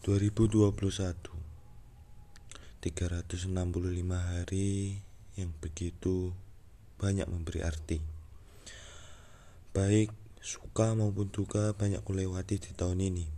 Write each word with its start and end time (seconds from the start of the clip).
2021 0.00 0.72
365 2.80 3.52
hari 4.16 4.96
yang 5.36 5.52
begitu 5.60 6.32
banyak 6.96 7.28
memberi 7.28 7.60
arti. 7.60 8.00
Baik 9.76 10.08
suka 10.40 10.96
maupun 10.96 11.28
duka 11.28 11.76
banyak 11.76 12.00
kulewati 12.00 12.56
di 12.56 12.72
tahun 12.72 13.12
ini. 13.12 13.28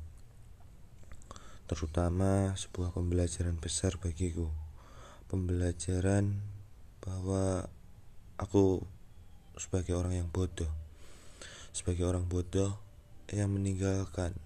Terutama 1.67 2.55
sebuah 2.55 2.95
pembelajaran 2.95 3.59
besar 3.59 3.99
bagiku. 3.99 4.47
Pembelajaran 5.27 6.47
bahwa 7.03 7.67
aku 8.39 8.87
sebagai 9.59 9.99
orang 9.99 10.15
yang 10.15 10.31
bodoh. 10.31 10.71
Sebagai 11.75 12.07
orang 12.07 12.31
bodoh 12.31 12.79
yang 13.35 13.51
meninggalkan 13.51 14.39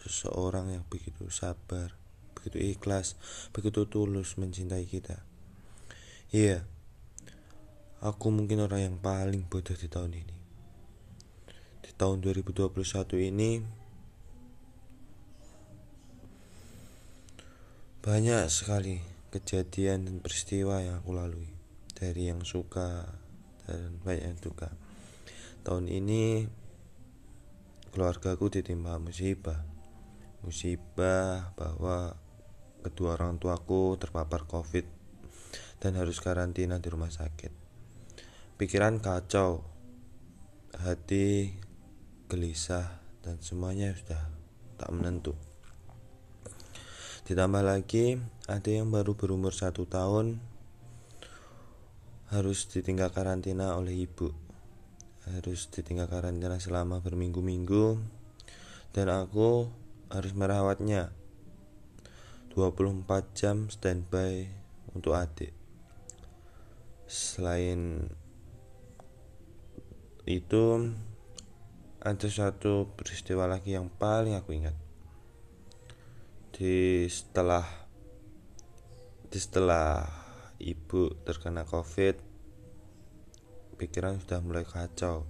seseorang 0.00 0.72
yang 0.72 0.84
begitu 0.88 1.28
sabar, 1.28 1.92
begitu 2.32 2.56
ikhlas, 2.56 3.20
begitu 3.52 3.84
tulus 3.84 4.40
mencintai 4.40 4.88
kita. 4.88 5.20
Iya, 6.32 6.64
aku 8.00 8.32
mungkin 8.32 8.64
orang 8.64 8.80
yang 8.80 8.96
paling 8.96 9.44
bodoh 9.44 9.76
di 9.76 9.88
tahun 9.90 10.16
ini. 10.16 10.36
Di 11.84 11.90
tahun 11.96 12.24
2021 12.24 12.72
ini 13.28 13.60
banyak 18.00 18.48
sekali 18.48 18.96
kejadian 19.28 20.08
dan 20.08 20.16
peristiwa 20.24 20.80
yang 20.80 21.04
aku 21.04 21.12
lalui 21.12 21.52
dari 21.92 22.32
yang 22.32 22.40
suka 22.48 23.04
dan 23.68 24.00
banyak 24.00 24.32
yang 24.32 24.38
duka. 24.40 24.72
Tahun 25.60 25.84
ini 25.84 26.48
keluargaku 27.92 28.48
ditimpa 28.48 28.96
musibah 28.96 29.69
musibah 30.40 31.52
bahwa 31.56 32.16
kedua 32.80 33.16
orang 33.20 33.36
tuaku 33.36 34.00
terpapar 34.00 34.48
covid 34.48 34.88
dan 35.80 35.96
harus 35.96 36.20
karantina 36.20 36.80
di 36.80 36.88
rumah 36.92 37.12
sakit. 37.12 37.52
Pikiran 38.60 39.00
kacau 39.00 39.64
hati 40.76 41.56
gelisah 42.28 43.00
dan 43.24 43.40
semuanya 43.40 43.92
sudah 43.96 44.20
tak 44.76 44.90
menentu. 44.92 45.32
Ditambah 47.24 47.62
lagi 47.62 48.18
ada 48.50 48.70
yang 48.70 48.90
baru 48.90 49.14
berumur 49.14 49.54
satu 49.54 49.86
tahun 49.86 50.40
harus 52.30 52.70
ditinggal 52.70 53.10
karantina 53.10 53.74
oleh 53.74 54.06
ibu. 54.06 54.30
Harus 55.30 55.70
ditinggal 55.70 56.06
karantina 56.10 56.58
selama 56.62 57.02
berminggu-minggu. 57.02 57.98
Dan 58.90 59.06
aku 59.10 59.70
harus 60.10 60.34
merawatnya. 60.34 61.14
24 62.50 63.06
jam 63.38 63.70
standby 63.70 64.50
untuk 64.90 65.14
adik. 65.14 65.54
Selain 67.06 68.10
itu 70.26 70.94
ada 72.02 72.28
satu 72.28 72.90
peristiwa 72.98 73.46
lagi 73.46 73.78
yang 73.78 73.86
paling 73.86 74.34
aku 74.34 74.50
ingat. 74.50 74.74
Di 76.50 77.06
setelah 77.06 77.64
di 79.30 79.38
setelah 79.38 80.10
ibu 80.58 81.14
terkena 81.22 81.62
covid 81.62 82.18
pikiran 83.78 84.18
sudah 84.20 84.42
mulai 84.42 84.66
kacau. 84.66 85.24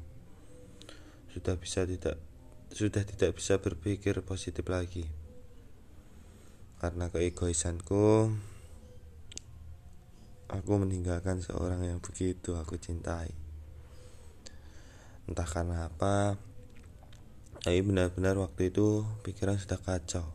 Sudah 1.31 1.55
bisa 1.61 1.87
tidak 1.87 2.30
sudah 2.71 3.03
tidak 3.03 3.37
bisa 3.37 3.59
berpikir 3.59 4.23
positif 4.23 4.63
lagi. 4.71 5.07
Karena 6.81 7.13
keegoisanku 7.13 8.33
aku 10.51 10.73
meninggalkan 10.79 11.43
seorang 11.45 11.85
yang 11.85 11.99
begitu 12.01 12.57
aku 12.57 12.79
cintai. 12.79 13.31
Entah 15.29 15.47
karena 15.47 15.87
apa 15.87 16.39
tapi 17.61 17.85
benar-benar 17.85 18.41
waktu 18.41 18.73
itu 18.73 19.05
pikiran 19.21 19.61
sudah 19.61 19.77
kacau. 19.77 20.33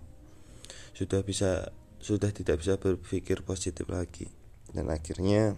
Sudah 0.93 1.25
bisa 1.25 1.73
sudah 1.97 2.29
tidak 2.29 2.61
bisa 2.61 2.77
berpikir 2.77 3.41
positif 3.41 3.89
lagi. 3.89 4.29
Dan 4.69 4.93
akhirnya 4.93 5.57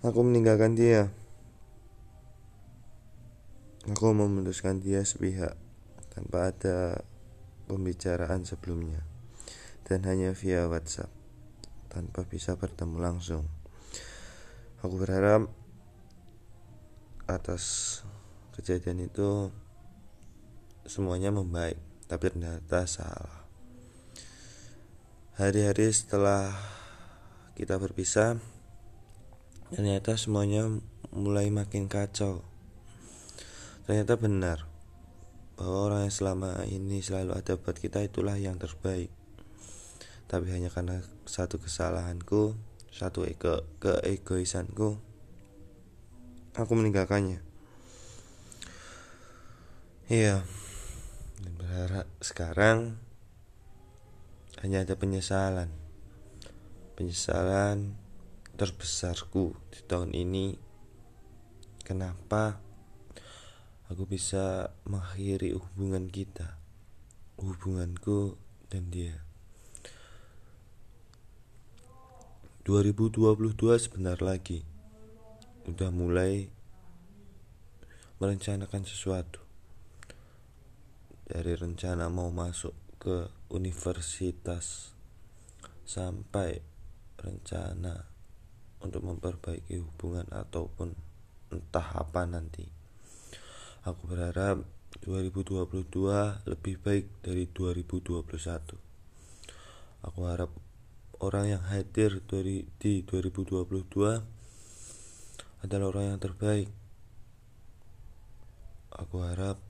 aku 0.00 0.24
meninggalkan 0.24 0.72
dia 0.72 1.12
Aku 3.88 4.12
memutuskan 4.12 4.84
dia 4.84 5.00
sepihak 5.00 5.56
tanpa 6.12 6.52
ada 6.52 7.00
pembicaraan 7.64 8.44
sebelumnya 8.44 9.00
dan 9.88 10.04
hanya 10.04 10.36
via 10.36 10.68
WhatsApp 10.68 11.08
tanpa 11.88 12.28
bisa 12.28 12.52
bertemu 12.60 13.00
langsung. 13.00 13.48
Aku 14.84 15.00
berharap 15.00 15.48
atas 17.24 18.00
kejadian 18.52 19.08
itu 19.08 19.48
semuanya 20.84 21.32
membaik, 21.32 21.80
tapi 22.12 22.28
ternyata 22.28 22.84
salah. 22.84 23.48
Hari-hari 25.40 25.88
setelah 25.92 26.52
kita 27.56 27.80
berpisah, 27.80 28.36
ternyata 29.72 30.12
semuanya 30.20 30.68
mulai 31.08 31.48
makin 31.48 31.88
kacau. 31.88 32.47
Ternyata 33.88 34.20
benar 34.20 34.68
bahwa 35.56 35.88
orang 35.88 36.00
yang 36.04 36.12
selama 36.12 36.60
ini 36.68 37.00
selalu 37.00 37.32
ada 37.40 37.56
buat 37.56 37.72
kita 37.72 38.04
itulah 38.04 38.36
yang 38.36 38.60
terbaik. 38.60 39.08
Tapi 40.28 40.44
hanya 40.52 40.68
karena 40.68 41.00
satu 41.24 41.56
kesalahanku, 41.56 42.52
satu 42.92 43.24
ego 43.24 43.64
keegoisanku, 43.80 45.00
aku 46.52 46.72
meninggalkannya. 46.76 47.40
Iya, 50.12 50.44
dan 51.40 51.52
berharap 51.56 52.04
sekarang 52.20 53.00
hanya 54.60 54.84
ada 54.84 55.00
penyesalan. 55.00 55.72
Penyesalan 56.92 57.96
terbesarku 58.60 59.56
di 59.72 59.80
tahun 59.88 60.12
ini. 60.12 60.60
Kenapa? 61.88 62.67
Aku 63.88 64.04
bisa 64.04 64.76
mengakhiri 64.84 65.56
hubungan 65.56 66.12
kita, 66.12 66.60
hubunganku 67.40 68.36
dan 68.68 68.92
dia. 68.92 69.24
2022 72.68 73.56
sebentar 73.80 74.20
lagi. 74.20 74.60
Udah 75.64 75.88
mulai 75.88 76.52
merencanakan 78.20 78.84
sesuatu. 78.84 79.40
Dari 81.24 81.56
rencana 81.56 82.12
mau 82.12 82.28
masuk 82.28 82.76
ke 83.00 83.32
universitas 83.52 84.92
sampai 85.88 86.60
rencana 87.16 88.04
untuk 88.84 89.00
memperbaiki 89.00 89.80
hubungan 89.80 90.28
ataupun 90.28 90.92
entah 91.48 91.88
apa 91.96 92.28
nanti 92.28 92.77
Aku 93.86 94.10
berharap 94.10 94.66
2022 95.06 95.86
lebih 96.50 96.82
baik 96.82 97.06
dari 97.22 97.46
2021. 97.46 98.74
Aku 100.02 100.20
harap 100.26 100.50
orang 101.22 101.54
yang 101.54 101.62
hadir 101.62 102.18
dari 102.26 102.66
di 102.82 103.06
2022 103.06 105.62
adalah 105.62 105.86
orang 105.94 106.04
yang 106.14 106.18
terbaik. 106.18 106.74
Aku 108.98 109.22
harap 109.22 109.62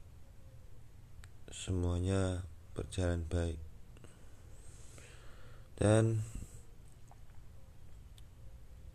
semuanya 1.52 2.48
berjalan 2.72 3.28
baik. 3.28 3.60
Dan 5.76 6.24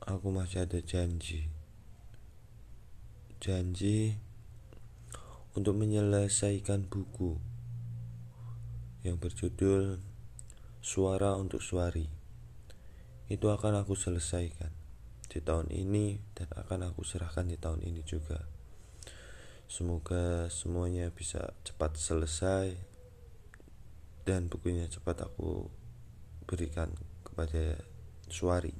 aku 0.01 0.33
masih 0.33 0.65
ada 0.65 0.81
janji. 0.81 1.53
Janji 3.37 4.17
untuk 5.53 5.77
menyelesaikan 5.77 6.89
buku 6.89 7.37
yang 9.05 9.21
berjudul 9.21 10.01
Suara 10.83 11.37
untuk 11.37 11.63
Suari. 11.63 12.09
Itu 13.29 13.53
akan 13.53 13.85
aku 13.85 13.95
selesaikan 13.95 14.73
di 15.29 15.39
tahun 15.39 15.71
ini 15.71 16.19
dan 16.35 16.51
akan 16.51 16.91
aku 16.91 17.05
serahkan 17.05 17.47
di 17.47 17.55
tahun 17.55 17.85
ini 17.85 18.01
juga. 18.03 18.43
Semoga 19.69 20.51
semuanya 20.51 21.07
bisa 21.13 21.55
cepat 21.63 21.95
selesai 21.95 22.75
dan 24.27 24.51
bukunya 24.51 24.89
cepat 24.91 25.23
aku 25.29 25.69
berikan 26.49 26.91
kepada 27.23 27.79
Suari. 28.27 28.75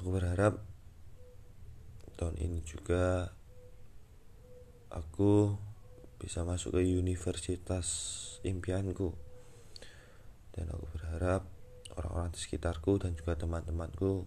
Aku 0.00 0.08
berharap 0.14 0.62
tahun 2.16 2.36
ini 2.40 2.60
juga 2.64 3.32
aku 4.90 5.54
bisa 6.20 6.44
masuk 6.44 6.76
ke 6.76 6.84
universitas 6.84 7.86
impianku 8.44 9.14
dan 10.52 10.68
aku 10.74 10.84
berharap 10.98 11.46
orang-orang 11.96 12.34
di 12.34 12.40
sekitarku 12.42 13.00
dan 13.00 13.14
juga 13.16 13.38
teman-temanku 13.38 14.26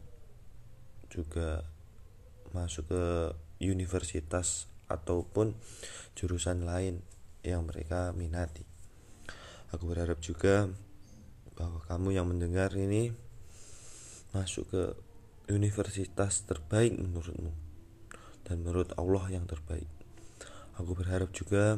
juga 1.12 1.68
masuk 2.56 2.90
ke 2.90 3.06
universitas 3.62 4.68
ataupun 4.90 5.54
jurusan 6.18 6.66
lain 6.66 7.02
yang 7.46 7.68
mereka 7.68 8.16
minati. 8.16 8.66
Aku 9.74 9.90
berharap 9.90 10.22
juga 10.22 10.70
bahwa 11.54 11.82
kamu 11.86 12.18
yang 12.18 12.30
mendengar 12.30 12.74
ini 12.74 13.14
masuk 14.34 14.66
ke 14.70 14.84
universitas 15.50 16.46
terbaik 16.46 16.98
menurutmu 16.98 17.54
dan 18.46 18.62
menurut 18.62 18.94
Allah 18.98 19.30
yang 19.30 19.46
terbaik. 19.46 20.03
Aku 20.74 20.98
berharap 20.98 21.30
juga 21.30 21.78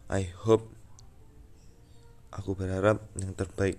I 0.08 0.24
hope 0.32 0.64
aku 2.32 2.56
berharap 2.56 3.04
yang 3.20 3.36
terbaik 3.36 3.76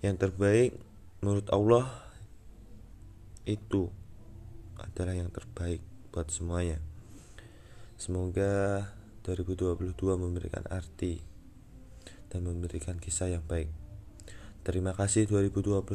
yang 0.00 0.16
terbaik 0.16 0.76
menurut 1.20 1.46
Allah 1.52 1.86
itu 3.46 3.92
adalah 4.76 5.14
yang 5.16 5.32
terbaik 5.32 5.80
buat 6.12 6.28
semuanya. 6.32 6.82
Semoga 7.96 8.84
2022 9.24 9.96
memberikan 10.16 10.64
arti 10.68 11.24
dan 12.28 12.44
memberikan 12.44 13.00
kisah 13.00 13.32
yang 13.32 13.44
baik. 13.46 13.72
Terima 14.66 14.92
kasih 14.92 15.30
2021 15.30 15.86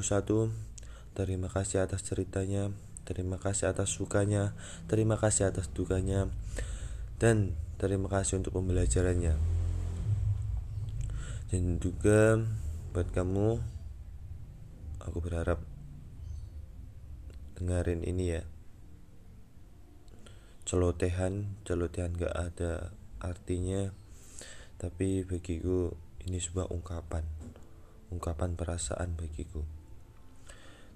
terima 1.12 1.52
kasih 1.52 1.84
atas 1.84 2.02
ceritanya. 2.08 2.72
Terima 3.02 3.42
kasih 3.42 3.74
atas 3.74 3.98
sukanya, 3.98 4.54
terima 4.86 5.18
kasih 5.18 5.50
atas 5.50 5.74
dukanya, 5.74 6.30
dan 7.18 7.58
terima 7.82 8.06
kasih 8.06 8.38
untuk 8.38 8.54
pembelajarannya. 8.54 9.42
Dan 11.50 11.82
juga 11.82 12.38
buat 12.94 13.10
kamu, 13.10 13.58
aku 15.06 15.20
berharap 15.22 15.62
dengerin 17.58 18.02
ini 18.02 18.38
ya. 18.38 18.44
Celotehan, 20.66 21.62
celotehan 21.66 22.16
gak 22.16 22.34
ada 22.34 22.94
artinya, 23.22 23.94
tapi 24.82 25.26
bagiku 25.26 25.94
ini 26.26 26.38
sebuah 26.38 26.70
ungkapan, 26.70 27.26
ungkapan 28.14 28.54
perasaan 28.58 29.18
bagiku. 29.18 29.66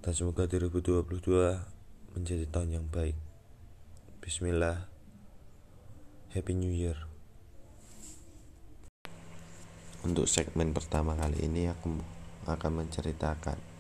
Dan 0.02 0.14
semoga 0.14 0.46
2022 0.46 1.06
menjadi 2.14 2.46
tahun 2.50 2.82
yang 2.82 2.88
baik. 2.90 3.18
Bismillah. 4.22 4.86
Happy 6.34 6.54
New 6.54 6.74
Year. 6.74 6.98
Untuk 10.06 10.30
segmen 10.30 10.74
pertama 10.74 11.18
kali 11.18 11.50
ini 11.50 11.66
aku 11.66 11.98
akan 12.46 12.86
menceritakan 12.86 13.75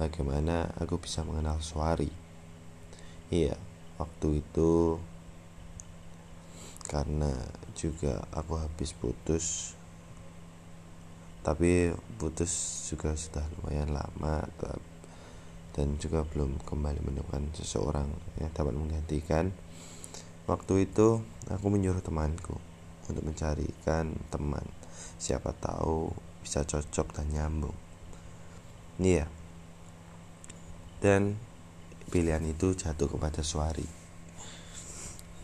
bagaimana 0.00 0.72
aku 0.80 0.96
bisa 0.96 1.20
mengenal 1.20 1.60
Suari. 1.60 2.08
Iya, 3.28 3.60
waktu 4.00 4.40
itu 4.40 4.96
karena 6.88 7.28
juga 7.76 8.24
aku 8.32 8.56
habis 8.56 8.96
putus. 8.96 9.76
Tapi 11.44 11.92
putus 12.16 12.52
juga 12.88 13.12
sudah 13.12 13.44
lumayan 13.60 13.92
lama 13.92 14.48
dan 15.76 15.96
juga 16.00 16.24
belum 16.24 16.64
kembali 16.64 17.00
menemukan 17.04 17.52
seseorang 17.52 18.08
yang 18.40 18.50
dapat 18.56 18.72
menggantikan. 18.72 19.52
Waktu 20.48 20.88
itu 20.88 21.20
aku 21.52 21.66
menyuruh 21.68 22.02
temanku 22.02 22.56
untuk 23.06 23.22
mencarikan 23.22 24.16
teman. 24.32 24.64
Siapa 25.20 25.52
tahu 25.60 26.10
bisa 26.42 26.64
cocok 26.64 27.14
dan 27.14 27.30
nyambung. 27.30 27.76
Iya 29.00 29.39
dan 31.00 31.40
pilihan 32.12 32.44
itu 32.44 32.76
jatuh 32.76 33.08
kepada 33.08 33.40
Suari. 33.40 33.88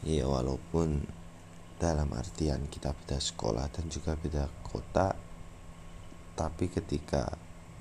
Iya 0.05 0.29
walaupun 0.29 1.03
dalam 1.81 2.13
artian 2.13 2.69
kita 2.69 2.93
beda 2.93 3.19
sekolah 3.19 3.69
dan 3.73 3.89
juga 3.89 4.17
beda 4.17 4.49
kota 4.65 5.13
tapi 6.37 6.69
ketika 6.69 7.33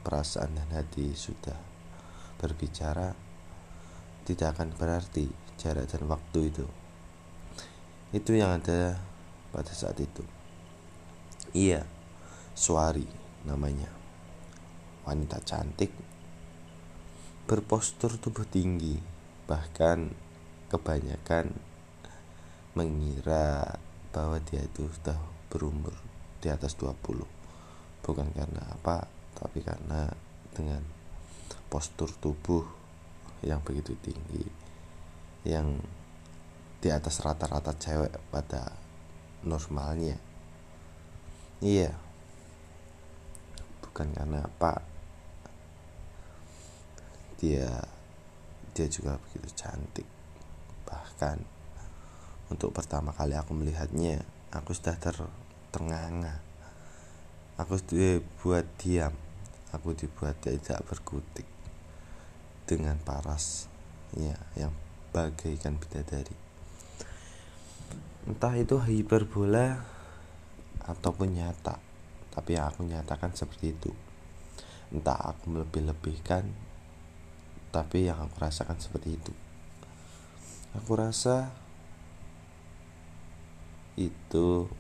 perasaan 0.04 0.56
dan 0.56 0.72
hati 0.72 1.12
sudah 1.12 1.60
berbicara 2.40 3.12
tidak 4.24 4.58
akan 4.58 4.72
berarti 4.74 5.28
jarak 5.60 5.92
dan 5.92 6.08
waktu 6.08 6.40
itu. 6.50 6.66
Itu 8.16 8.32
yang 8.32 8.64
ada 8.64 8.96
pada 9.52 9.72
saat 9.76 10.00
itu. 10.00 10.24
Iya 11.52 11.84
Suari 12.56 13.06
namanya. 13.44 13.92
Wanita 15.04 15.44
cantik 15.44 16.15
berpostur 17.46 18.18
tubuh 18.18 18.46
tinggi 18.50 18.98
bahkan 19.46 20.10
kebanyakan 20.70 21.54
mengira 22.74 23.78
bahwa 24.10 24.42
dia 24.42 24.66
itu 24.66 24.90
sudah 24.90 25.18
berumur 25.54 25.94
di 26.42 26.50
atas 26.50 26.74
20 26.78 26.98
bukan 28.02 28.28
karena 28.34 28.62
apa 28.74 29.06
tapi 29.38 29.62
karena 29.62 30.10
dengan 30.54 30.82
postur 31.70 32.10
tubuh 32.10 32.66
yang 33.46 33.62
begitu 33.62 33.94
tinggi 34.02 34.46
yang 35.46 35.78
di 36.82 36.90
atas 36.94 37.22
rata-rata 37.22 37.74
cewek 37.78 38.14
pada 38.30 38.74
normalnya. 39.46 40.18
Iya. 41.62 41.94
Bukan 43.86 44.14
karena 44.14 44.46
apa 44.46 44.95
dia 47.40 47.70
dia 48.76 48.88
juga 48.92 49.16
begitu 49.20 49.50
cantik. 49.56 50.08
Bahkan 50.86 51.38
untuk 52.52 52.76
pertama 52.76 53.16
kali 53.16 53.34
aku 53.34 53.56
melihatnya 53.56 54.22
aku 54.52 54.76
sudah 54.76 54.96
ter 55.00 55.16
ternganga 55.72 56.46
aku 57.56 57.80
dibuat 57.80 58.68
diam. 58.80 59.16
Aku 59.76 59.92
dibuat 59.92 60.40
tidak 60.40 60.88
berkutik 60.88 61.44
dengan 62.64 62.96
paras 62.96 63.68
ya 64.16 64.40
yang 64.56 64.72
bagaikan 65.12 65.76
bidadari. 65.76 66.32
Entah 68.24 68.56
itu 68.56 68.80
hiperbola 68.80 69.84
ataupun 70.88 71.36
nyata 71.36 71.76
tapi 72.32 72.56
yang 72.56 72.72
aku 72.72 72.88
nyatakan 72.88 73.36
seperti 73.36 73.76
itu. 73.76 73.92
Entah 74.96 75.36
aku 75.36 75.52
melebih-lebihkan 75.52 76.48
tapi 77.76 78.08
yang 78.08 78.24
aku 78.24 78.40
rasakan 78.40 78.80
seperti 78.80 79.20
itu. 79.20 79.36
Aku 80.80 80.96
rasa 80.96 81.52
itu 84.00 84.72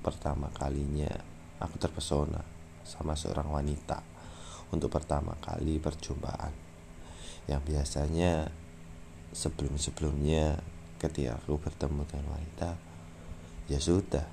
pertama 0.00 0.48
kalinya 0.56 1.12
aku 1.60 1.76
terpesona 1.76 2.40
sama 2.88 3.12
seorang 3.12 3.52
wanita 3.52 4.00
untuk 4.72 4.88
pertama 4.88 5.36
kali 5.44 5.76
perjumpaan 5.76 6.52
yang 7.44 7.60
biasanya 7.60 8.48
sebelum-sebelumnya 9.36 10.64
ketika 10.96 11.36
aku 11.44 11.60
bertemu 11.60 12.08
dengan 12.08 12.26
wanita 12.32 12.70
ya 13.68 13.76
sudah. 13.76 14.24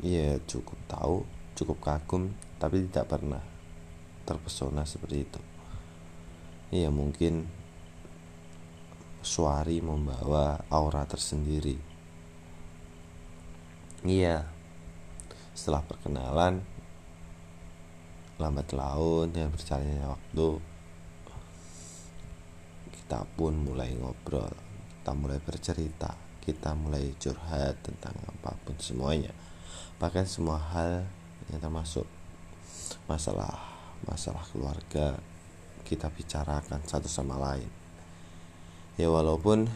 Ya 0.00 0.36
cukup 0.44 0.76
tahu 0.84 1.24
cukup 1.56 1.80
kagum 1.80 2.36
tapi 2.60 2.84
tidak 2.88 3.16
pernah 3.16 3.40
terpesona 4.24 4.84
seperti 4.84 5.28
itu 5.28 5.40
ya 6.70 6.88
mungkin 6.90 7.46
suari 9.20 9.82
membawa 9.84 10.62
aura 10.72 11.04
tersendiri. 11.04 11.76
Iya 14.06 14.48
setelah 15.52 15.84
perkenalan 15.84 16.64
lambat 18.40 18.72
laun 18.72 19.28
yang 19.36 19.52
berjalannya 19.52 20.08
waktu 20.08 20.48
kita 22.96 23.28
pun 23.36 23.52
mulai 23.60 23.92
ngobrol 23.92 24.48
kita 24.96 25.12
mulai 25.12 25.36
bercerita 25.44 26.16
kita 26.40 26.72
mulai 26.72 27.12
curhat 27.20 27.76
tentang 27.84 28.16
apa 28.24 28.56
pun 28.64 28.74
semuanya. 28.80 29.30
Bahkan 30.00 30.24
semua 30.24 30.56
hal 30.56 31.04
yang 31.52 31.60
termasuk 31.60 32.08
masalah 33.04 33.60
masalah 34.08 34.40
keluarga 34.48 35.20
kita 35.84 36.12
bicarakan 36.12 36.80
satu 36.84 37.08
sama 37.10 37.36
lain 37.40 37.68
ya 39.00 39.08
walaupun 39.08 39.68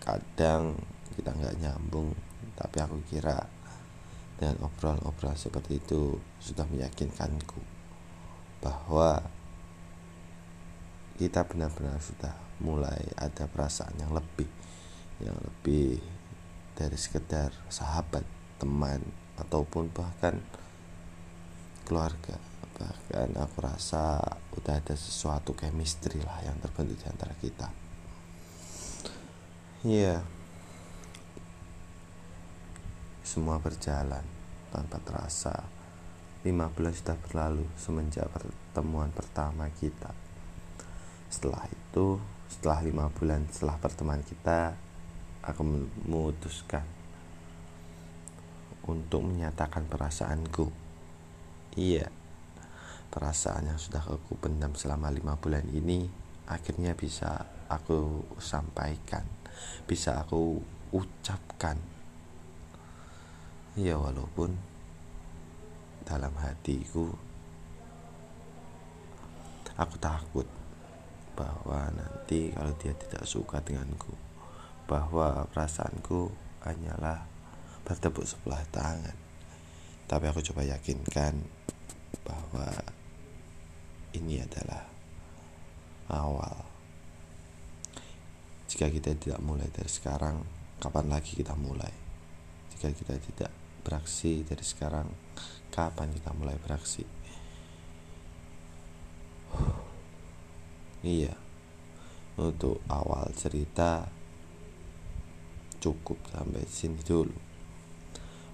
kadang 0.00 0.78
kita 1.14 1.30
nggak 1.34 1.58
nyambung 1.60 2.14
tapi 2.56 2.76
aku 2.82 2.98
kira 3.08 3.46
dengan 4.40 4.64
obrolan-obrolan 4.64 5.36
seperti 5.36 5.80
itu 5.80 6.16
sudah 6.40 6.64
meyakinkanku 6.68 7.60
bahwa 8.64 9.20
kita 11.20 11.44
benar-benar 11.44 12.00
sudah 12.00 12.32
mulai 12.64 13.04
ada 13.20 13.44
perasaan 13.44 13.92
yang 14.00 14.12
lebih 14.16 14.48
yang 15.20 15.36
lebih 15.36 16.00
dari 16.72 16.96
sekedar 16.96 17.52
sahabat, 17.68 18.24
teman 18.56 19.04
ataupun 19.36 19.92
bahkan 19.92 20.40
keluarga. 21.84 22.40
Bahkan 22.80 23.36
aku 23.36 23.56
rasa 23.60 24.16
udah 24.56 24.74
ada 24.80 24.96
sesuatu 24.96 25.52
chemistry 25.52 26.24
lah 26.24 26.40
yang 26.48 26.56
terbentuk 26.64 26.96
di 26.96 27.06
antara 27.06 27.36
kita. 27.36 27.68
Iya. 29.84 30.18
Yeah 30.18 30.40
semua 33.30 33.62
berjalan 33.62 34.26
tanpa 34.74 34.98
terasa. 35.06 35.54
5 36.42 36.50
bulan 36.74 36.90
sudah 36.90 37.14
berlalu 37.14 37.62
semenjak 37.78 38.26
pertemuan 38.26 39.14
pertama 39.14 39.70
kita. 39.78 40.10
Setelah 41.30 41.62
itu, 41.70 42.18
setelah 42.50 42.82
lima 42.82 43.06
bulan 43.14 43.46
setelah 43.46 43.78
pertemuan 43.78 44.18
kita, 44.26 44.74
aku 45.46 45.62
memutuskan 45.62 46.82
untuk 48.82 49.22
menyatakan 49.22 49.86
perasaanku. 49.86 50.74
Iya, 51.78 52.10
perasaan 53.10 53.66
yang 53.66 53.80
sudah 53.82 54.06
aku 54.06 54.38
pendam 54.38 54.70
selama 54.78 55.10
lima 55.10 55.34
bulan 55.34 55.66
ini 55.74 56.06
akhirnya 56.46 56.94
bisa 56.94 57.46
aku 57.66 58.22
sampaikan, 58.38 59.26
bisa 59.86 60.22
aku 60.22 60.62
ucapkan. 60.94 61.78
Ya 63.78 63.94
walaupun 63.98 64.54
dalam 66.02 66.34
hatiku 66.38 67.14
aku 69.78 69.96
takut 70.02 70.46
bahwa 71.38 71.90
nanti 71.94 72.50
kalau 72.50 72.74
dia 72.82 72.92
tidak 72.98 73.24
suka 73.24 73.62
denganku 73.62 74.12
bahwa 74.90 75.46
perasaanku 75.54 76.34
hanyalah 76.66 77.24
bertepuk 77.86 78.26
sebelah 78.26 78.60
tangan. 78.74 79.16
Tapi 80.10 80.24
aku 80.26 80.42
coba 80.42 80.66
yakinkan 80.66 81.38
bahwa 82.26 82.66
ini 84.16 84.42
adalah 84.42 84.82
awal. 86.10 86.56
Jika 88.70 88.86
kita 88.90 89.14
tidak 89.18 89.40
mulai 89.42 89.66
dari 89.70 89.90
sekarang 89.90 90.42
kapan 90.78 91.10
lagi 91.10 91.34
kita 91.34 91.54
mulai? 91.58 91.90
Jika 92.74 92.90
kita 92.94 93.14
tidak 93.18 93.50
beraksi 93.82 94.46
dari 94.46 94.62
sekarang 94.62 95.10
kapan 95.70 96.14
kita 96.14 96.30
mulai 96.34 96.56
beraksi? 96.58 97.02
Iya. 101.00 101.34
Untuk 102.40 102.80
awal 102.88 103.32
cerita 103.36 104.08
cukup 105.80 106.20
sampai 106.28 106.64
sini 106.68 107.00
dulu. 107.02 107.34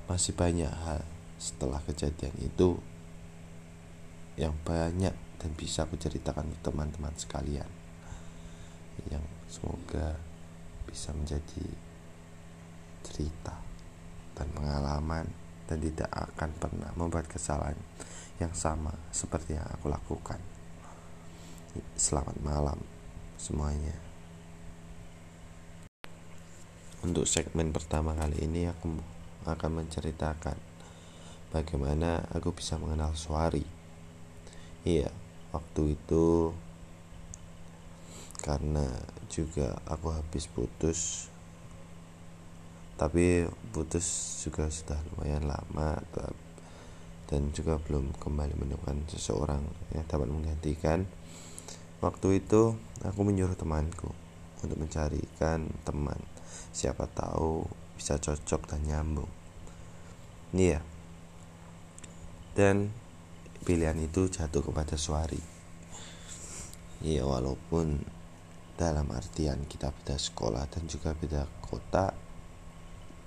Masih 0.06 0.32
banyak 0.32 0.70
hal 0.70 1.02
setelah 1.36 1.82
kejadian 1.84 2.32
itu 2.40 2.78
yang 4.38 4.54
banyak 4.62 5.12
dan 5.46 5.54
bisa 5.54 5.86
aku 5.86 5.94
ceritakan 5.94 6.50
ke 6.50 6.58
teman-teman 6.58 7.14
sekalian 7.14 7.70
yang 9.06 9.22
semoga 9.46 10.18
bisa 10.90 11.14
menjadi 11.14 11.70
cerita 13.06 13.54
dan 14.34 14.50
pengalaman 14.50 15.30
dan 15.70 15.78
tidak 15.78 16.10
akan 16.10 16.50
pernah 16.58 16.90
membuat 16.98 17.30
kesalahan 17.30 17.78
yang 18.42 18.50
sama 18.58 18.90
seperti 19.14 19.54
yang 19.54 19.62
aku 19.70 19.86
lakukan. 19.86 20.42
Selamat 21.94 22.34
malam 22.42 22.82
semuanya. 23.38 23.94
Untuk 27.06 27.22
segmen 27.30 27.70
pertama 27.70 28.18
kali 28.18 28.50
ini 28.50 28.66
aku 28.66 28.98
akan 29.46 29.70
menceritakan 29.78 30.58
bagaimana 31.54 32.26
aku 32.34 32.50
bisa 32.50 32.74
mengenal 32.82 33.14
Suari. 33.14 33.62
Iya, 34.82 35.25
waktu 35.56 35.96
itu 35.96 36.52
karena 38.44 38.84
juga 39.32 39.80
aku 39.88 40.12
habis 40.12 40.44
putus. 40.46 41.32
Tapi 42.96 43.44
putus 43.72 44.06
juga 44.44 44.68
sudah 44.68 44.96
lumayan 45.12 45.48
lama 45.48 46.00
dan 47.26 47.50
juga 47.52 47.76
belum 47.82 48.14
kembali 48.16 48.54
menemukan 48.56 49.04
seseorang 49.10 49.60
yang 49.92 50.04
dapat 50.08 50.28
menggantikan. 50.28 51.04
Waktu 52.00 52.44
itu 52.44 52.76
aku 53.02 53.20
menyuruh 53.24 53.56
temanku 53.56 54.12
untuk 54.62 54.78
mencarikan 54.78 55.68
teman. 55.84 56.20
Siapa 56.72 57.08
tahu 57.10 57.66
bisa 57.96 58.20
cocok 58.20 58.62
dan 58.68 58.80
nyambung. 58.84 59.28
Iya. 60.54 60.80
Dan 62.56 62.94
pilihan 63.66 63.98
itu 63.98 64.30
jatuh 64.30 64.62
kepada 64.62 64.94
Suari 64.94 65.42
iya 67.02 67.26
walaupun 67.26 67.98
dalam 68.78 69.10
artian 69.10 69.66
kita 69.66 69.90
beda 69.90 70.14
sekolah 70.14 70.70
dan 70.70 70.86
juga 70.86 71.12
beda 71.12 71.44
kota 71.66 72.14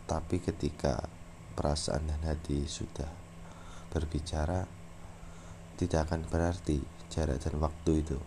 tapi 0.10 0.42
ketika 0.42 1.06
perasaan 1.54 2.10
dan 2.10 2.34
hati 2.34 2.66
sudah 2.66 3.12
berbicara, 3.94 4.66
tidak 5.76 6.10
akan 6.10 6.26
berarti 6.26 6.80
jarak 7.14 7.38
dan 7.38 7.62
waktu 7.62 8.02
itu. 8.02 8.18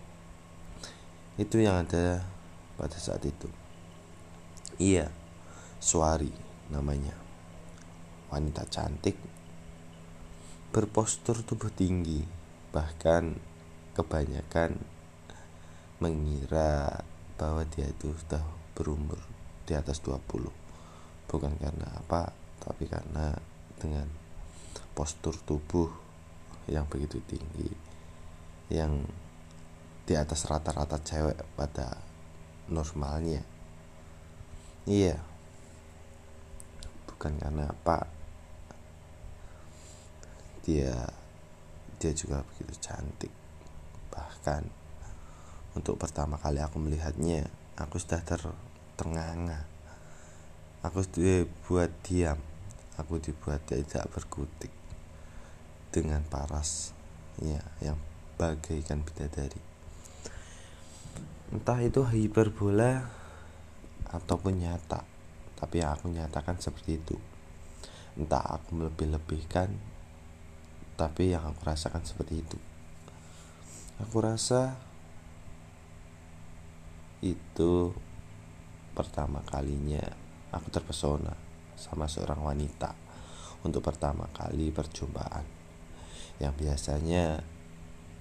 Itu 1.40 1.58
yang 1.58 1.82
ada 1.82 2.22
pada 2.78 2.98
saat 3.00 3.26
itu. 3.26 3.48
Iya, 4.76 5.08
Suari 5.82 6.30
namanya. 6.70 7.18
Wanita 8.30 8.62
cantik, 8.70 9.18
berpostur 10.72 11.44
tubuh 11.44 11.68
tinggi, 11.68 12.24
bahkan 12.72 13.36
kebanyakan 13.92 14.80
mengira 16.00 17.04
bahwa 17.36 17.62
dia 17.68 17.86
itu 17.86 18.10
sudah 18.16 18.42
berumur 18.72 19.20
di 19.68 19.76
atas 19.76 20.00
20 20.02 20.62
bukan 21.32 21.56
karena 21.56 21.88
apa 21.96 22.28
tapi 22.60 22.84
karena 22.84 23.32
dengan 23.80 24.04
postur 24.92 25.32
tubuh 25.48 25.88
yang 26.68 26.84
begitu 26.86 27.18
tinggi 27.24 27.72
yang 28.68 29.04
di 30.04 30.14
atas 30.14 30.44
rata-rata 30.44 30.98
cewek 31.00 31.38
pada 31.54 31.96
normalnya. 32.68 33.40
Iya. 34.84 35.18
Bukan 37.06 37.38
karena 37.38 37.70
apa 37.70 38.06
dia 40.62 40.94
dia 41.98 42.12
juga 42.14 42.42
begitu 42.42 42.74
cantik. 42.82 43.30
Bahkan 44.10 44.62
untuk 45.78 45.96
pertama 45.98 46.38
kali 46.38 46.58
aku 46.58 46.82
melihatnya 46.82 47.46
aku 47.78 47.98
sudah 47.98 48.22
ter 48.22 48.42
ternganga. 48.98 49.66
Aku 50.82 51.06
dibuat 51.06 51.94
diam. 52.02 52.38
Aku 52.98 53.16
dibuat 53.22 53.64
tidak 53.64 54.04
berkutik 54.12 54.70
dengan 55.94 56.20
paras 56.28 56.92
ya 57.40 57.62
yang 57.80 57.96
bagaikan 58.36 59.00
bidadari. 59.00 59.60
Entah 61.52 61.80
itu 61.80 62.04
hiperbola 62.04 63.08
ataupun 64.12 64.60
nyata 64.60 65.04
tapi 65.62 65.78
yang 65.78 65.94
aku 65.94 66.10
nyatakan 66.10 66.58
seperti 66.58 66.98
itu. 66.98 67.16
Entah 68.18 68.58
aku 68.58 68.74
melebih-lebihkan 68.74 69.70
tapi 71.02 71.34
yang 71.34 71.42
aku 71.42 71.66
rasakan 71.66 72.06
seperti 72.06 72.46
itu. 72.46 72.54
Aku 74.06 74.22
rasa 74.22 74.78
itu 77.18 77.90
pertama 78.94 79.42
kalinya 79.42 80.02
aku 80.54 80.70
terpesona 80.70 81.34
sama 81.74 82.06
seorang 82.06 82.38
wanita 82.38 82.94
untuk 83.66 83.82
pertama 83.82 84.30
kali 84.30 84.70
perjumpaan. 84.70 85.42
Yang 86.38 86.54
biasanya 86.62 87.42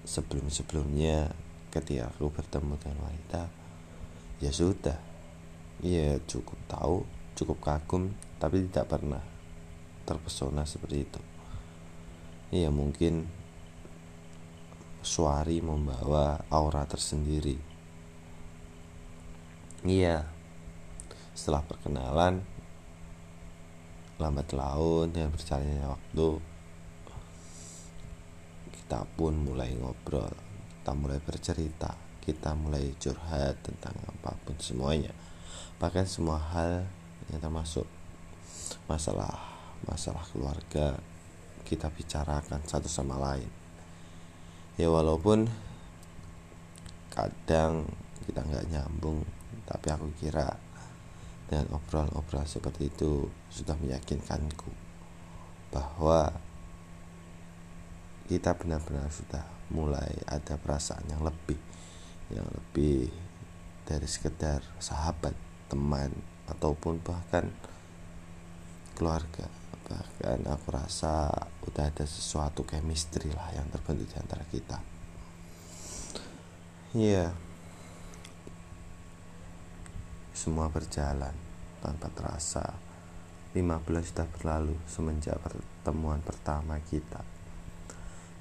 sebelum-sebelumnya 0.02 1.30
ketika 1.70 2.10
aku 2.10 2.34
bertemu 2.34 2.74
dengan 2.82 2.98
wanita 3.06 3.42
ya 4.42 4.50
sudah. 4.50 4.98
Ya 5.86 6.18
cukup 6.26 6.58
tahu 6.66 7.06
cukup 7.38 7.62
kagum 7.62 8.10
tapi 8.42 8.66
tidak 8.66 8.90
pernah 8.90 9.22
terpesona 10.02 10.66
seperti 10.66 11.06
itu 11.06 11.31
ya 12.52 12.68
mungkin 12.68 13.42
Suari 15.02 15.58
membawa 15.58 16.38
aura 16.46 16.86
tersendiri. 16.86 17.58
Iya 19.82 20.22
setelah 21.34 21.66
perkenalan 21.66 22.38
lambat 24.22 24.54
laun 24.54 25.10
dan 25.10 25.34
berjalannya 25.34 25.90
waktu 25.90 26.28
kita 28.78 29.02
pun 29.18 29.42
mulai 29.42 29.74
ngobrol 29.74 30.30
kita 30.78 30.92
mulai 30.94 31.18
bercerita 31.18 31.98
kita 32.22 32.54
mulai 32.54 32.94
curhat 32.94 33.58
tentang 33.66 33.98
apa 34.06 34.38
pun 34.46 34.54
semuanya. 34.62 35.10
Bahkan 35.82 36.06
semua 36.06 36.38
hal 36.38 36.86
yang 37.26 37.42
termasuk 37.42 37.90
masalah 38.86 39.34
masalah 39.82 40.22
keluarga 40.30 41.02
kita 41.66 41.88
bicarakan 41.88 42.60
satu 42.66 42.86
sama 42.86 43.18
lain 43.18 43.48
ya 44.80 44.88
walaupun 44.88 45.46
kadang 47.12 47.86
kita 48.24 48.40
nggak 48.42 48.68
nyambung 48.72 49.22
tapi 49.68 49.92
aku 49.92 50.08
kira 50.20 50.56
dengan 51.46 51.68
obrolan-obrolan 51.76 52.48
seperti 52.48 52.88
itu 52.88 53.28
sudah 53.52 53.76
meyakinkanku 53.76 54.72
bahwa 55.72 56.32
kita 58.28 58.56
benar-benar 58.56 59.12
sudah 59.12 59.44
mulai 59.68 60.16
ada 60.24 60.56
perasaan 60.56 61.04
yang 61.12 61.20
lebih 61.20 61.60
yang 62.32 62.48
lebih 62.48 63.12
dari 63.84 64.08
sekedar 64.08 64.64
sahabat, 64.80 65.36
teman 65.68 66.14
ataupun 66.48 67.02
bahkan 67.04 67.52
keluarga. 68.96 69.61
Bahkan 69.92 70.48
aku 70.48 70.68
rasa 70.72 71.28
udah 71.68 71.84
ada 71.92 72.08
sesuatu 72.08 72.64
chemistry 72.64 73.28
lah 73.28 73.52
yang 73.52 73.68
terbentuk 73.68 74.08
di 74.08 74.16
antara 74.16 74.44
kita. 74.48 74.78
Iya. 76.96 77.28
Yeah 77.28 77.52
semua 80.42 80.66
berjalan 80.66 81.30
tanpa 81.78 82.10
terasa. 82.10 82.74
15 83.54 84.10
sudah 84.10 84.26
berlalu 84.26 84.74
semenjak 84.90 85.38
pertemuan 85.38 86.18
pertama 86.18 86.82
kita. 86.82 87.22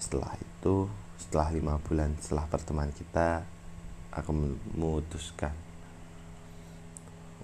Setelah 0.01 0.33
itu, 0.41 0.89
setelah 1.21 1.53
lima 1.53 1.77
bulan 1.77 2.17
setelah 2.17 2.49
pertemuan 2.49 2.89
kita, 2.89 3.45
aku 4.09 4.33
memutuskan 4.33 5.53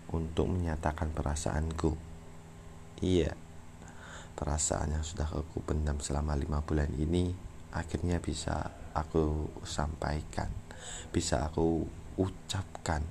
untuk 0.09 0.49
menyatakan 0.49 1.13
perasaanku. 1.13 1.93
Iya, 3.05 3.37
perasaan 4.37 4.93
yang 4.93 5.01
sudah 5.01 5.25
aku 5.25 5.65
pendam 5.65 5.97
selama 5.97 6.37
lima 6.37 6.61
bulan 6.61 6.93
ini 6.93 7.33
akhirnya 7.73 8.21
bisa 8.21 8.69
aku 8.93 9.49
sampaikan, 9.65 10.53
bisa 11.09 11.49
aku 11.49 11.89
ucapkan. 12.21 13.01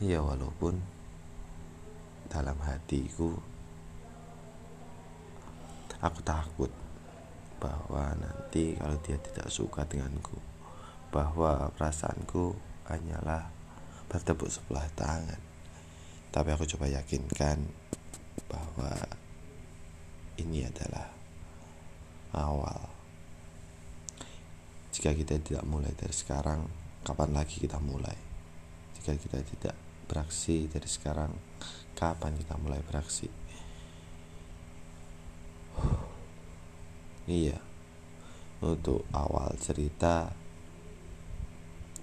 Ya 0.00 0.24
walaupun 0.24 0.80
dalam 2.32 2.56
hatiku 2.64 3.36
aku 6.00 6.20
takut 6.24 6.72
bahwa 7.56 8.12
nanti 8.16 8.76
kalau 8.76 8.96
dia 9.00 9.16
tidak 9.20 9.48
suka 9.48 9.88
denganku 9.88 10.36
bahwa 11.08 11.72
perasaanku 11.76 12.52
hanyalah 12.88 13.48
bertepuk 14.08 14.52
sebelah 14.52 14.84
tangan. 14.92 15.40
Tapi 16.28 16.48
aku 16.52 16.68
coba 16.76 16.92
yakinkan 16.92 17.64
bahwa 18.44 18.92
ini 20.40 20.64
adalah 20.64 21.08
awal. 22.36 22.80
Jika 24.92 25.12
kita 25.12 25.36
tidak 25.40 25.64
mulai 25.68 25.92
dari 25.92 26.12
sekarang 26.12 26.64
kapan 27.04 27.36
lagi 27.36 27.60
kita 27.60 27.76
mulai? 27.80 28.16
Jika 28.96 29.12
kita 29.16 29.38
tidak 29.44 29.76
beraksi 30.08 30.68
dari 30.68 30.88
sekarang 30.88 31.32
kapan 31.92 32.32
kita 32.36 32.56
mulai 32.56 32.80
beraksi? 32.80 33.28
Iya 37.26 37.58
untuk 38.64 39.04
awal 39.12 39.52
cerita 39.60 40.32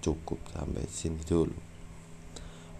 cukup 0.04 0.38
sampai 0.54 0.86
sini 0.86 1.22
dulu. 1.26 1.56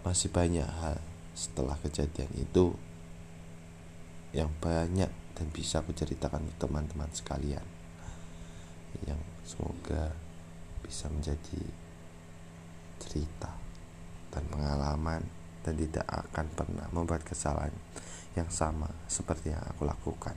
Masih 0.04 0.28
banyak 0.30 0.68
hal 0.68 1.00
setelah 1.34 1.74
kejadian 1.80 2.30
itu 2.36 2.76
yang 4.36 4.52
banyak 4.60 5.10
dan 5.34 5.46
bisa 5.50 5.82
aku 5.82 5.90
ceritakan 5.90 6.46
ke 6.46 6.54
teman-teman 6.62 7.10
sekalian 7.10 7.66
yang 9.02 9.18
semoga 9.42 10.14
bisa 10.86 11.10
menjadi 11.10 11.62
cerita 13.02 13.50
dan 14.30 14.44
pengalaman 14.46 15.22
dan 15.64 15.74
tidak 15.74 16.06
akan 16.06 16.46
pernah 16.54 16.86
membuat 16.94 17.26
kesalahan 17.26 17.74
yang 18.34 18.50
sama 18.50 18.90
seperti 19.06 19.50
yang 19.50 19.62
aku 19.64 19.86
lakukan. 19.86 20.36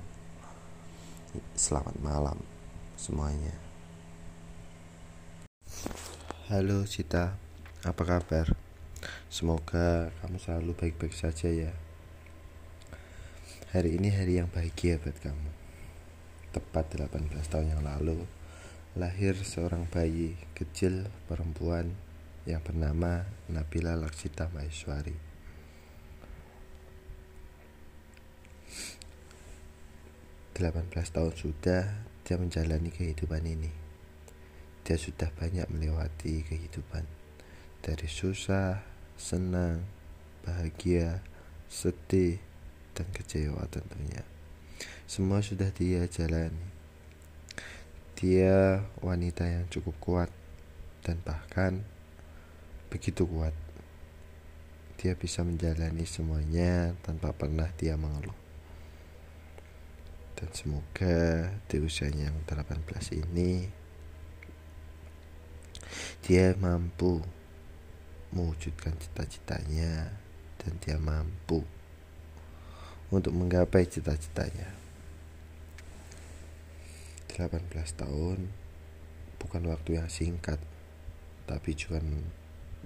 Selamat 1.53 1.93
malam 2.01 2.39
semuanya. 2.97 3.53
Halo 6.47 6.87
Cita, 6.87 7.35
apa 7.83 8.03
kabar? 8.07 8.55
Semoga 9.27 10.09
kamu 10.23 10.39
selalu 10.39 10.71
baik-baik 10.73 11.13
saja 11.13 11.51
ya. 11.51 11.86
Hari 13.67 13.99
ini 13.99 14.15
hari 14.15 14.39
yang 14.39 14.47
bahagia 14.47 14.95
buat 14.95 15.19
kamu. 15.19 15.51
Tepat 16.55 16.87
18 17.03 17.35
tahun 17.51 17.75
yang 17.75 17.83
lalu, 17.83 18.23
lahir 18.95 19.35
seorang 19.35 19.91
bayi 19.91 20.39
kecil 20.55 21.11
perempuan 21.27 21.91
yang 22.47 22.63
bernama 22.63 23.27
Nabila 23.51 23.99
Laksita 23.99 24.47
Maheswari. 24.55 25.19
Delapan 30.55 30.87
belas 30.87 31.11
tahun 31.11 31.35
sudah 31.35 32.07
dia 32.23 32.35
menjalani 32.39 32.87
kehidupan 32.87 33.43
ini. 33.43 33.71
Dia 34.87 34.95
sudah 34.95 35.27
banyak 35.35 35.67
melewati 35.67 36.39
kehidupan 36.47 37.03
dari 37.83 38.07
susah, 38.07 38.79
senang, 39.19 39.83
bahagia, 40.47 41.19
sedih, 41.67 42.46
dan 42.97 43.05
kecewa 43.13 43.61
tentunya. 43.69 44.25
Semua 45.05 45.45
sudah 45.45 45.69
dia 45.69 46.09
jalani. 46.09 46.73
Dia 48.17 48.81
wanita 49.05 49.45
yang 49.45 49.69
cukup 49.69 49.93
kuat 50.01 50.29
dan 51.05 51.21
bahkan 51.21 51.85
begitu 52.89 53.29
kuat. 53.29 53.53
Dia 54.97 55.13
bisa 55.13 55.45
menjalani 55.45 56.09
semuanya 56.09 56.97
tanpa 57.05 57.29
pernah 57.37 57.69
dia 57.77 57.93
mengeluh. 57.93 58.33
Dan 60.33 60.49
semoga 60.57 61.53
di 61.69 61.77
usianya 61.77 62.33
yang 62.33 62.37
18 62.49 63.21
ini 63.21 63.69
dia 66.25 66.57
mampu 66.57 67.21
mewujudkan 68.33 68.97
cita-citanya 68.99 70.11
dan 70.59 70.73
dia 70.83 70.97
mampu 70.99 71.76
untuk 73.13 73.31
menggapai 73.31 73.87
cita-citanya. 73.87 74.73
18 77.31 77.69
tahun 77.93 78.49
bukan 79.37 79.63
waktu 79.69 80.01
yang 80.01 80.09
singkat, 80.09 80.57
tapi 81.45 81.77
juga 81.77 82.01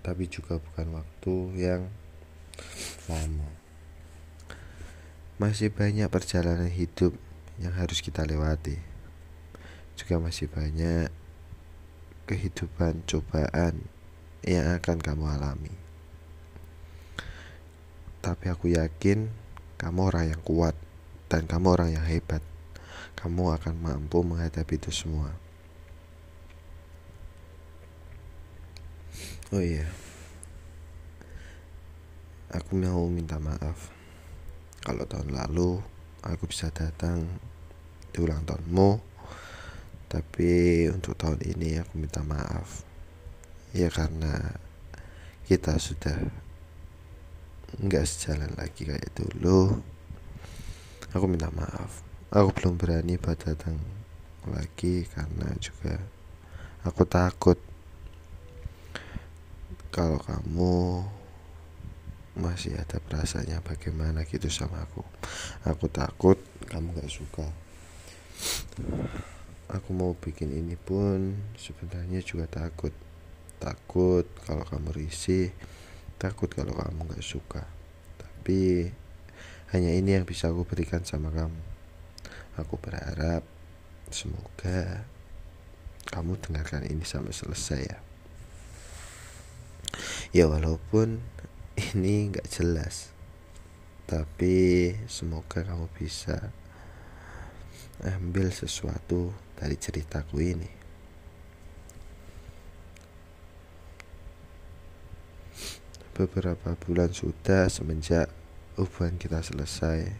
tapi 0.01 0.25
juga 0.27 0.57
bukan 0.57 0.97
waktu 0.97 1.35
yang 1.55 1.81
lama 3.05 3.49
Masih 5.37 5.73
banyak 5.73 6.05
perjalanan 6.11 6.69
hidup 6.69 7.17
yang 7.57 7.73
harus 7.73 7.97
kita 7.97 8.21
lewati. 8.21 8.77
Juga 9.97 10.21
masih 10.21 10.45
banyak 10.45 11.09
kehidupan 12.29 13.01
cobaan 13.09 13.81
yang 14.45 14.69
akan 14.77 15.01
kamu 15.01 15.25
alami. 15.25 15.73
Tapi 18.21 18.45
aku 18.53 18.69
yakin 18.69 19.40
kamu 19.81 20.13
orang 20.13 20.29
yang 20.29 20.41
kuat 20.45 20.77
dan 21.25 21.49
kamu 21.49 21.73
orang 21.73 21.89
yang 21.97 22.05
hebat. 22.05 22.45
Kamu 23.17 23.57
akan 23.57 23.73
mampu 23.81 24.21
menghadapi 24.21 24.77
itu 24.77 24.93
semua. 24.93 25.33
Oh 29.51 29.59
iya, 29.59 29.89
aku 32.53 32.77
mau 32.77 33.03
minta 33.11 33.35
maaf 33.35 33.91
kalau 34.79 35.03
tahun 35.03 35.35
lalu 35.35 35.83
aku 36.23 36.47
bisa 36.47 36.71
datang 36.71 37.27
di 38.09 38.17
ulang 38.23 38.47
tahunmu, 38.47 38.97
tapi 40.07 40.85
untuk 40.87 41.19
tahun 41.19 41.43
ini 41.43 41.83
aku 41.83 41.99
minta 41.99 42.23
maaf. 42.23 42.87
Ya 43.75 43.91
karena 43.91 44.55
kita 45.45 45.75
sudah 45.77 46.17
nggak 47.79 48.03
sejalan 48.03 48.51
lagi 48.59 48.83
kayak 48.83 49.15
dulu. 49.15 49.79
Aku 51.15 51.25
minta 51.31 51.47
maaf. 51.53 52.03
Aku 52.31 52.51
belum 52.55 52.75
berani 52.75 53.15
buat 53.15 53.39
datang 53.39 53.79
lagi 54.49 55.05
karena 55.05 55.53
juga 55.61 56.01
aku 56.81 57.05
takut 57.05 57.59
kalau 59.93 60.17
kamu 60.17 61.05
masih 62.39 62.79
ada 62.79 62.97
perasaannya 62.97 63.59
bagaimana 63.61 64.23
gitu 64.25 64.49
sama 64.49 64.81
aku 64.87 65.03
aku 65.67 65.85
takut 65.91 66.39
kamu 66.71 66.95
gak 66.97 67.11
suka 67.11 67.45
aku 69.69 69.89
mau 69.93 70.17
bikin 70.17 70.49
ini 70.55 70.73
pun 70.73 71.37
sebenarnya 71.59 72.23
juga 72.25 72.47
takut 72.49 72.95
takut 73.61 74.25
kalau 74.47 74.65
kamu 74.65 75.05
risih 75.05 75.53
takut 76.21 76.53
kalau 76.53 76.77
kamu 76.77 77.09
gak 77.09 77.25
suka. 77.25 77.65
Tapi 78.21 78.85
hanya 79.73 79.91
ini 79.97 80.13
yang 80.13 80.29
bisa 80.29 80.53
aku 80.53 80.69
berikan 80.69 81.01
sama 81.01 81.33
kamu. 81.33 81.57
Aku 82.61 82.77
berharap 82.77 83.41
semoga 84.13 85.09
kamu 86.13 86.37
dengarkan 86.45 86.85
ini 86.85 87.01
sampai 87.01 87.33
selesai 87.33 87.81
ya. 87.81 87.99
Ya 90.29 90.45
walaupun 90.45 91.17
ini 91.95 92.29
nggak 92.29 92.47
jelas 92.47 93.11
tapi 94.11 94.91
semoga 95.07 95.63
kamu 95.63 95.87
bisa 95.95 96.51
ambil 98.03 98.51
sesuatu 98.51 99.31
dari 99.55 99.79
ceritaku 99.79 100.43
ini 100.43 100.80
beberapa 106.11 106.75
bulan 106.77 107.11
sudah 107.11 107.71
semenjak 107.71 108.27
hubungan 108.77 109.15
kita 109.17 109.39
selesai. 109.41 110.11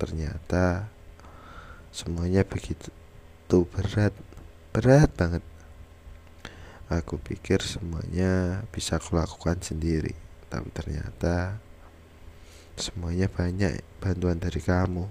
Ternyata 0.00 0.88
semuanya 1.94 2.42
begitu 2.42 2.92
berat 3.48 4.14
berat 4.74 5.10
banget. 5.14 5.42
Aku 6.90 7.16
pikir 7.16 7.64
semuanya 7.64 8.62
bisa 8.68 9.00
aku 9.00 9.16
lakukan 9.16 9.56
sendiri, 9.64 10.12
tapi 10.52 10.68
ternyata 10.74 11.56
semuanya 12.76 13.30
banyak 13.30 13.80
bantuan 14.02 14.36
dari 14.36 14.60
kamu. 14.60 15.06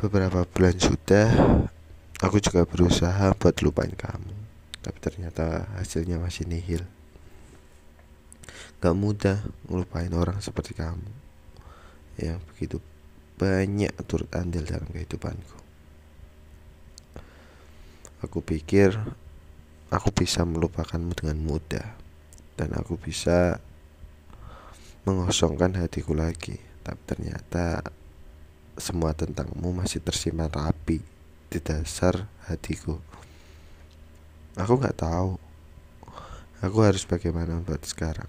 Beberapa 0.00 0.48
bulan 0.48 0.76
sudah, 0.80 1.28
aku 2.24 2.40
juga 2.40 2.64
berusaha 2.64 3.36
buat 3.36 3.52
lupain 3.60 3.92
kamu, 3.92 4.39
tapi 4.80 4.98
ternyata 5.00 5.68
hasilnya 5.76 6.16
masih 6.16 6.48
nihil. 6.48 6.84
Gak 8.80 8.96
mudah 8.96 9.44
ngelupain 9.68 10.12
orang 10.16 10.40
seperti 10.40 10.72
kamu 10.72 11.10
yang 12.20 12.40
begitu 12.52 12.80
banyak 13.40 13.92
turut 14.04 14.28
andil 14.36 14.64
dalam 14.64 14.88
kehidupanku. 14.92 15.56
Aku 18.20 18.44
pikir 18.44 18.92
aku 19.88 20.08
bisa 20.12 20.44
melupakanmu 20.44 21.16
dengan 21.16 21.40
mudah 21.40 21.96
dan 22.60 22.76
aku 22.76 23.00
bisa 23.00 23.56
mengosongkan 25.08 25.80
hatiku 25.80 26.12
lagi. 26.12 26.60
Tapi 26.84 27.00
ternyata 27.08 27.80
semua 28.76 29.12
tentangmu 29.16 29.72
masih 29.72 30.04
tersimpan 30.04 30.52
rapi 30.52 31.00
di 31.48 31.58
dasar 31.60 32.28
hatiku. 32.48 33.00
Aku 34.58 34.80
nggak 34.80 34.98
tahu 34.98 35.38
aku 36.60 36.78
harus 36.84 37.04
bagaimana 37.06 37.60
buat 37.62 37.82
sekarang. 37.84 38.28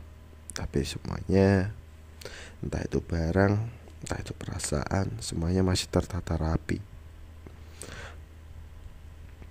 Tapi 0.51 0.83
semuanya 0.83 1.71
entah 2.61 2.83
itu 2.83 2.99
barang, 2.99 3.53
entah 4.03 4.19
itu 4.19 4.33
perasaan, 4.35 5.17
semuanya 5.23 5.63
masih 5.63 5.87
tertata 5.89 6.35
rapi. 6.35 6.79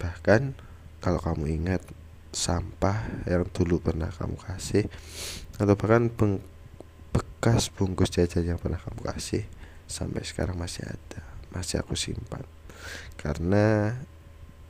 Bahkan 0.00 0.56
kalau 1.00 1.20
kamu 1.20 1.44
ingat 1.60 1.82
sampah 2.30 3.26
yang 3.26 3.42
dulu 3.50 3.82
pernah 3.82 4.08
kamu 4.08 4.38
kasih 4.38 4.86
atau 5.58 5.74
bahkan 5.74 6.06
bekas 7.10 7.68
bungkus 7.74 8.14
jajan 8.14 8.54
yang 8.54 8.60
pernah 8.60 8.78
kamu 8.78 9.02
kasih 9.02 9.44
sampai 9.90 10.22
sekarang 10.22 10.54
masih 10.54 10.86
ada, 10.86 11.20
masih 11.50 11.82
aku 11.82 11.98
simpan. 11.98 12.46
Karena 13.18 13.98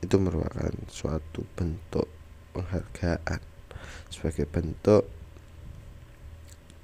itu 0.01 0.17
merupakan 0.17 0.73
suatu 0.89 1.45
bentuk 1.53 2.09
penghargaan. 2.57 3.39
Sebagai 4.09 4.49
bentuk 4.49 5.05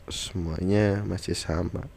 semuanya 0.08 1.04
masih 1.04 1.36
sama. 1.36 1.90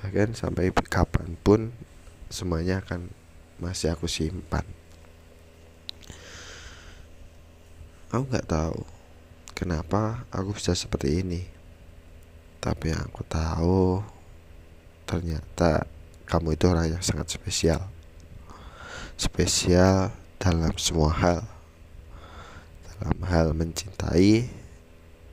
Bahkan 0.00 0.32
sampai 0.32 0.72
kapan 0.72 1.36
pun 1.44 1.74
semuanya 2.32 2.80
akan 2.80 3.12
masih 3.60 3.92
aku 3.92 4.08
simpan. 4.08 4.64
Aku 8.10 8.26
nggak 8.26 8.48
tahu 8.48 8.82
kenapa 9.52 10.24
aku 10.32 10.56
bisa 10.56 10.72
seperti 10.72 11.20
ini. 11.20 11.42
Tapi 12.62 12.94
yang 12.94 13.04
aku 13.10 13.22
tahu 13.28 14.00
ternyata 15.04 15.84
kamu 16.30 16.54
itu 16.54 16.64
orang 16.70 16.86
yang 16.94 17.02
sangat 17.02 17.34
spesial 17.34 17.90
spesial 19.20 20.16
dalam 20.40 20.72
semua 20.80 21.12
hal 21.12 21.40
dalam 22.96 23.18
hal 23.28 23.52
mencintai 23.52 24.48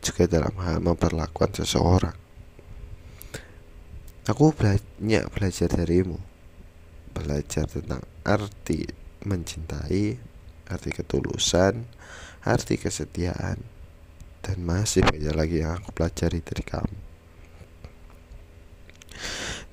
juga 0.03 0.27
dalam 0.27 0.55
hal 0.59 0.83
memperlakukan 0.83 1.63
seseorang 1.63 2.15
aku 4.27 4.51
banyak 4.51 5.23
belajar 5.31 5.71
darimu 5.71 6.19
belajar 7.15 7.65
tentang 7.65 8.03
arti 8.27 8.85
mencintai, 9.25 10.15
arti 10.69 10.89
ketulusan, 10.93 11.83
arti 12.45 12.77
kesetiaan, 12.77 13.59
dan 14.45 14.57
masih 14.61 15.01
banyak 15.03 15.33
lagi 15.33 15.57
yang 15.65 15.81
aku 15.81 15.91
pelajari 15.91 16.39
dari 16.39 16.63
kamu. 16.63 16.97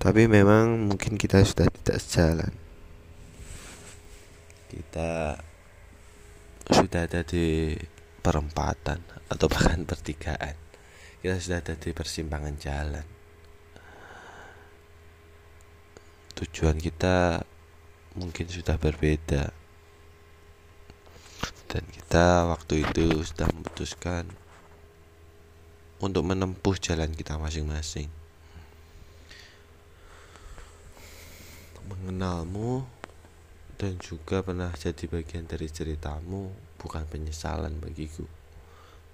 Tapi 0.01 0.23
memang 0.27 0.91
mungkin 0.91 1.15
kita 1.21 1.45
sudah 1.45 1.69
tidak 1.71 1.99
sejalan. 2.01 2.53
Kita 4.75 5.39
sudah 6.67 7.07
ada 7.07 7.23
di 7.23 7.79
perempatan 8.19 8.99
atau 9.31 9.47
bahkan 9.47 9.87
pertigaan. 9.87 10.59
Kita 11.23 11.39
sudah 11.39 11.63
ada 11.63 11.79
di 11.79 11.95
persimpangan 11.95 12.55
jalan. 12.59 13.07
Tujuan 16.35 16.83
kita 16.83 17.47
mungkin 18.19 18.47
sudah 18.51 18.75
berbeda 18.75 19.55
dan 21.71 21.85
kita 21.91 22.51
waktu 22.51 22.83
itu 22.83 23.23
sudah 23.23 23.47
memutuskan 23.55 24.27
untuk 26.03 26.27
menempuh 26.27 26.75
jalan 26.79 27.15
kita 27.15 27.39
masing-masing 27.39 28.11
mengenalmu 31.89 32.85
dan 33.75 33.99
juga 33.99 34.41
pernah 34.41 34.71
jadi 34.75 35.05
bagian 35.11 35.45
dari 35.47 35.67
ceritamu 35.67 36.51
bukan 36.79 37.05
penyesalan 37.11 37.77
bagiku 37.83 38.25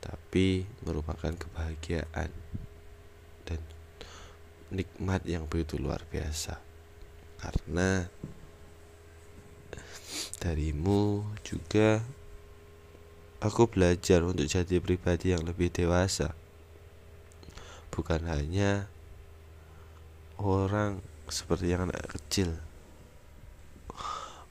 tapi 0.00 0.64
merupakan 0.80 1.36
kebahagiaan 1.36 2.32
dan 3.44 3.60
nikmat 4.72 5.22
yang 5.28 5.44
begitu 5.44 5.76
luar 5.76 6.00
biasa. 6.08 6.56
Karena 7.40 8.08
darimu 10.40 11.24
juga 11.44 12.00
aku 13.44 13.68
belajar 13.68 14.24
untuk 14.24 14.48
jadi 14.48 14.80
pribadi 14.80 15.36
yang 15.36 15.44
lebih 15.44 15.68
dewasa. 15.68 16.32
Bukan 17.92 18.24
hanya 18.24 18.88
orang 20.40 21.04
seperti 21.28 21.76
yang 21.76 21.84
anak 21.84 22.08
kecil 22.08 22.56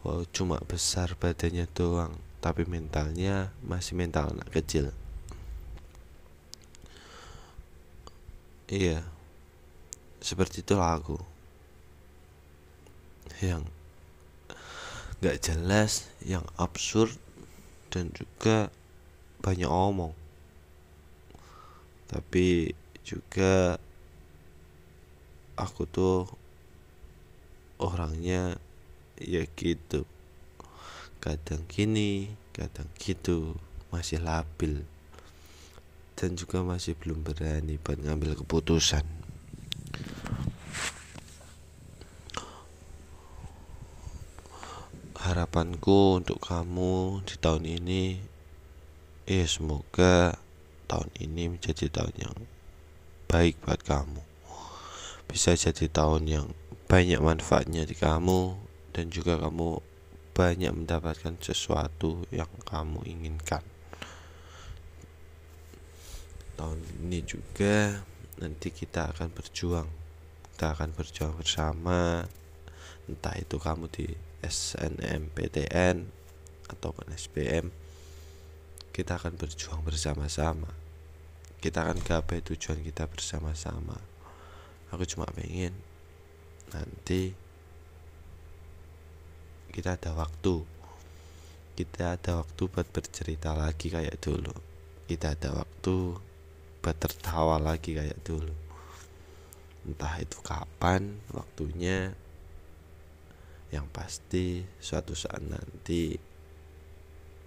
wow 0.05 0.23
cuma 0.31 0.59
besar 0.63 1.15
badannya 1.19 1.67
doang 1.75 2.15
tapi 2.39 2.63
mentalnya 2.63 3.51
masih 3.59 3.99
mental 3.99 4.31
anak 4.31 4.47
kecil. 4.51 4.95
Iya 8.69 9.03
seperti 10.19 10.61
itulah 10.61 10.99
aku. 10.99 11.17
Yang 13.39 13.67
gak 15.23 15.39
jelas 15.43 16.07
yang 16.23 16.43
absurd 16.59 17.15
dan 17.91 18.11
juga 18.11 18.71
banyak 19.39 19.67
omong. 19.67 20.11
Tapi 22.11 22.75
juga 23.03 23.79
aku 25.55 25.83
tuh 25.87 26.27
orangnya 27.79 28.59
ya 29.19 29.43
gitu. 29.55 30.07
Kadang 31.19 31.67
gini 31.67 32.31
kadang 32.55 32.87
gitu. 32.99 33.59
Masih 33.91 34.23
labil. 34.23 34.83
Dan 36.19 36.35
juga 36.35 36.63
masih 36.63 36.99
belum 36.99 37.23
berani 37.23 37.79
buat 37.79 37.99
ngambil 37.99 38.39
keputusan. 38.43 39.03
Harapanku 45.19 46.23
untuk 46.23 46.39
kamu 46.39 47.23
di 47.27 47.35
tahun 47.39 47.63
ini 47.67 48.03
ya 49.29 49.45
semoga 49.45 50.39
tahun 50.89 51.11
ini 51.21 51.53
menjadi 51.53 51.85
tahun 51.91 52.15
yang 52.17 52.37
baik 53.29 53.61
buat 53.61 53.83
kamu. 53.85 54.23
Bisa 55.29 55.53
jadi 55.53 55.85
tahun 55.85 56.25
yang 56.25 56.47
banyak 56.89 57.21
manfaatnya 57.21 57.85
di 57.85 57.93
kamu 57.93 58.68
dan 58.93 59.11
juga 59.13 59.37
kamu 59.37 59.81
banyak 60.33 60.71
mendapatkan 60.71 61.35
sesuatu 61.43 62.23
yang 62.31 62.49
kamu 62.63 63.03
inginkan. 63.03 63.63
Tahun 66.55 66.79
ini 67.03 67.19
juga 67.23 68.03
nanti 68.39 68.71
kita 68.71 69.11
akan 69.15 69.31
berjuang. 69.35 69.87
Kita 70.55 70.75
akan 70.75 70.95
berjuang 70.95 71.35
bersama. 71.35 72.27
Entah 73.07 73.35
itu 73.35 73.59
kamu 73.59 73.91
di 73.91 74.07
SNMPTN 74.43 76.07
ataupun 76.71 77.11
SBM 77.11 77.67
kita 78.95 79.15
akan 79.15 79.39
berjuang 79.39 79.81
bersama-sama. 79.83 80.71
Kita 81.59 81.83
akan 81.87 81.99
gapai 82.03 82.39
tujuan 82.43 82.79
kita 82.83 83.07
bersama-sama. 83.07 83.99
Aku 84.91 85.03
cuma 85.03 85.27
pengen 85.31 85.75
nanti 86.71 87.35
kita 89.69 89.95
ada 89.95 90.11
waktu. 90.17 90.65
Kita 91.77 92.19
ada 92.19 92.43
waktu 92.43 92.63
buat 92.67 92.87
bercerita 92.91 93.55
lagi 93.55 93.87
kayak 93.87 94.19
dulu. 94.19 94.51
Kita 95.07 95.33
ada 95.37 95.55
waktu 95.55 95.95
buat 96.83 96.97
tertawa 96.99 97.55
lagi 97.61 97.95
kayak 97.95 98.19
dulu. 98.25 98.55
Entah 99.87 100.19
itu 100.19 100.37
kapan 100.43 101.21
waktunya. 101.31 102.11
Yang 103.69 103.87
pasti 103.93 104.45
suatu 104.81 105.13
saat 105.13 105.45
nanti 105.45 106.17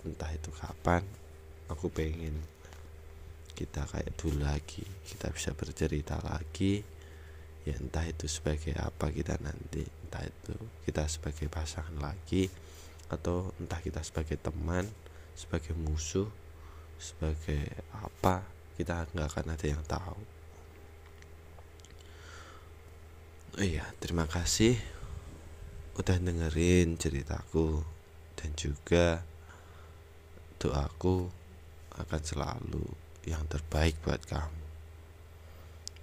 entah 0.02 0.30
itu 0.30 0.50
kapan 0.54 1.02
aku 1.66 1.90
pengen 1.90 2.38
kita 3.52 3.84
kayak 3.84 4.16
dulu 4.16 4.46
lagi. 4.46 4.86
Kita 5.04 5.28
bisa 5.28 5.52
bercerita 5.52 6.16
lagi 6.24 7.01
ya 7.62 7.78
entah 7.78 8.02
itu 8.02 8.26
sebagai 8.26 8.74
apa 8.74 9.14
kita 9.14 9.38
nanti 9.38 9.86
entah 9.86 10.26
itu 10.26 10.54
kita 10.82 11.06
sebagai 11.06 11.46
pasangan 11.46 11.94
lagi 12.02 12.50
atau 13.06 13.54
entah 13.62 13.78
kita 13.78 14.02
sebagai 14.02 14.34
teman 14.40 14.88
sebagai 15.38 15.76
musuh 15.78 16.26
sebagai 16.98 17.66
apa 17.94 18.42
kita 18.78 19.06
nggak 19.10 19.28
akan 19.28 19.46
ada 19.52 19.66
yang 19.66 19.82
tahu. 19.84 20.18
Iya 23.60 23.84
terima 24.00 24.24
kasih 24.24 24.80
udah 26.00 26.16
dengerin 26.16 26.96
ceritaku 26.96 27.84
dan 28.32 28.50
juga 28.56 29.20
doaku 30.56 31.28
akan 32.00 32.22
selalu 32.24 32.86
yang 33.28 33.44
terbaik 33.44 34.00
buat 34.00 34.24
kamu 34.24 34.61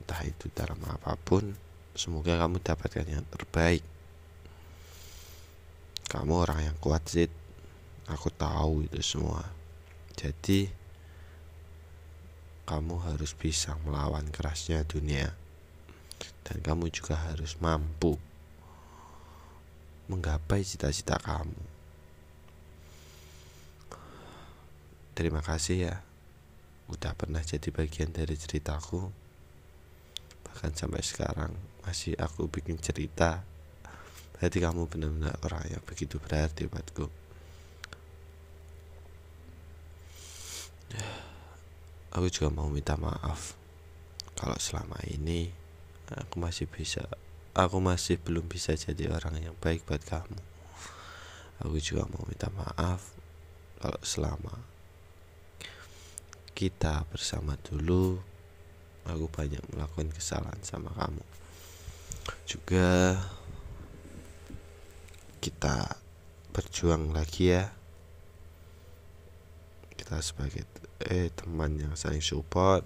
entah 0.09 0.25
itu 0.25 0.49
dalam 0.57 0.81
apa 0.89 1.13
pun 1.21 1.53
semoga 1.93 2.33
kamu 2.33 2.57
dapatkan 2.65 3.05
yang 3.05 3.21
terbaik. 3.29 3.85
Kamu 6.09 6.33
orang 6.33 6.65
yang 6.65 6.77
kuat 6.81 7.05
sih 7.05 7.29
aku 8.09 8.33
tahu 8.33 8.89
itu 8.89 8.97
semua. 9.05 9.45
Jadi 10.17 10.65
kamu 12.65 13.05
harus 13.05 13.37
bisa 13.37 13.77
melawan 13.85 14.25
kerasnya 14.33 14.81
dunia. 14.81 15.29
Dan 16.41 16.65
kamu 16.65 16.89
juga 16.89 17.13
harus 17.13 17.53
mampu 17.61 18.17
menggapai 20.09 20.65
cita-cita 20.65 21.21
kamu. 21.21 21.61
Terima 25.13 25.45
kasih 25.45 25.77
ya. 25.85 25.95
Udah 26.89 27.13
pernah 27.13 27.45
jadi 27.45 27.69
bagian 27.69 28.09
dari 28.09 28.33
ceritaku 28.33 29.28
bahkan 30.51 30.73
sampai 30.73 31.01
sekarang 31.05 31.53
masih 31.85 32.13
aku 32.19 32.49
bikin 32.49 32.77
cerita. 32.77 33.41
Berarti 34.37 34.57
kamu 34.61 34.87
benar-benar 34.87 35.35
orang 35.43 35.67
yang 35.67 35.83
begitu 35.83 36.15
berarti 36.19 36.69
buatku. 36.69 37.05
Aku 42.09 42.27
juga 42.33 42.49
mau 42.49 42.65
minta 42.67 42.97
maaf 42.97 43.53
kalau 44.33 44.57
selama 44.57 44.97
ini 45.05 45.53
aku 46.09 46.41
masih 46.41 46.65
bisa 46.65 47.05
aku 47.53 47.77
masih 47.77 48.17
belum 48.17 48.49
bisa 48.49 48.73
jadi 48.73 49.13
orang 49.13 49.37
yang 49.43 49.55
baik 49.59 49.85
buat 49.85 50.01
kamu. 50.01 50.39
Aku 51.67 51.77
juga 51.77 52.07
mau 52.07 52.23
minta 52.25 52.47
maaf 52.49 53.13
kalau 53.77 53.99
selama 54.01 54.55
kita 56.55 57.07
bersama 57.07 57.55
dulu 57.59 58.19
aku 59.09 59.27
banyak 59.31 59.61
melakukan 59.73 60.13
kesalahan 60.13 60.61
sama 60.61 60.93
kamu. 60.93 61.23
Juga 62.45 63.17
kita 65.39 65.97
berjuang 66.51 67.15
lagi 67.15 67.55
ya. 67.55 67.71
Kita 69.95 70.19
sebagai 70.19 70.67
eh 70.99 71.31
teman 71.31 71.79
yang 71.79 71.95
saling 71.95 72.23
support. 72.23 72.83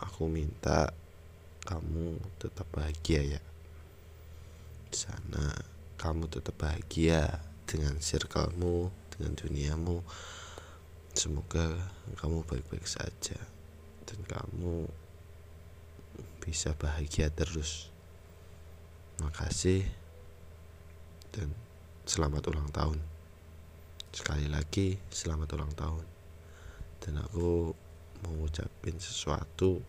Aku 0.00 0.28
minta 0.28 0.92
kamu 1.66 2.20
tetap 2.38 2.68
bahagia 2.70 3.38
ya. 3.38 3.42
Di 4.92 4.96
sana 4.96 5.50
kamu 5.98 6.28
tetap 6.30 6.54
bahagia 6.60 7.42
dengan 7.66 7.98
circlemu 7.98 8.92
dengan 9.16 9.32
duniamu. 9.34 9.98
Semoga 11.16 11.72
kamu 12.20 12.44
baik-baik 12.44 12.84
saja 12.84 13.55
dan 14.06 14.22
kamu 14.22 14.86
bisa 16.38 16.72
bahagia 16.78 17.26
terus. 17.28 17.90
Makasih 19.18 19.82
dan 21.34 21.50
selamat 22.06 22.54
ulang 22.54 22.70
tahun. 22.70 23.02
Sekali 24.14 24.46
lagi 24.46 24.94
selamat 25.10 25.48
ulang 25.58 25.74
tahun. 25.74 26.06
Dan 27.02 27.20
aku 27.20 27.74
mau 28.24 28.46
sesuatu 28.96 29.82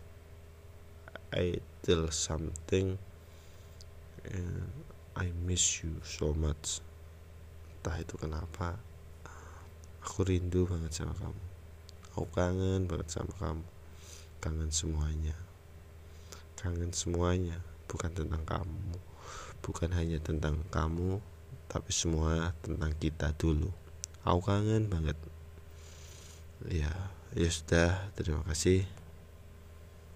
I 1.31 1.61
tell 1.85 2.09
something 2.09 2.97
and 4.27 4.67
I 5.13 5.29
miss 5.45 5.85
you 5.85 6.01
so 6.01 6.33
much. 6.33 6.81
Entah 7.79 8.01
itu 8.01 8.17
kenapa 8.17 8.81
aku 10.01 10.25
rindu 10.25 10.65
banget 10.65 10.91
sama 10.97 11.13
kamu. 11.15 11.43
Aku 12.17 12.25
kangen 12.33 12.89
banget 12.89 13.07
sama 13.13 13.31
kamu 13.37 13.76
kangen 14.37 14.69
semuanya. 14.69 15.35
Kangen 16.57 16.93
semuanya 16.93 17.61
bukan 17.89 18.11
tentang 18.13 18.43
kamu. 18.45 18.93
Bukan 19.63 19.89
hanya 19.95 20.21
tentang 20.21 20.61
kamu 20.69 21.19
tapi 21.67 21.91
semua 21.91 22.55
tentang 22.63 22.93
kita 22.95 23.35
dulu. 23.35 23.71
Aku 24.23 24.39
kangen 24.43 24.87
banget. 24.87 25.17
Ya 26.67 26.91
ya 27.35 27.49
sudah. 27.49 28.11
Terima 28.15 28.43
kasih. 28.47 28.85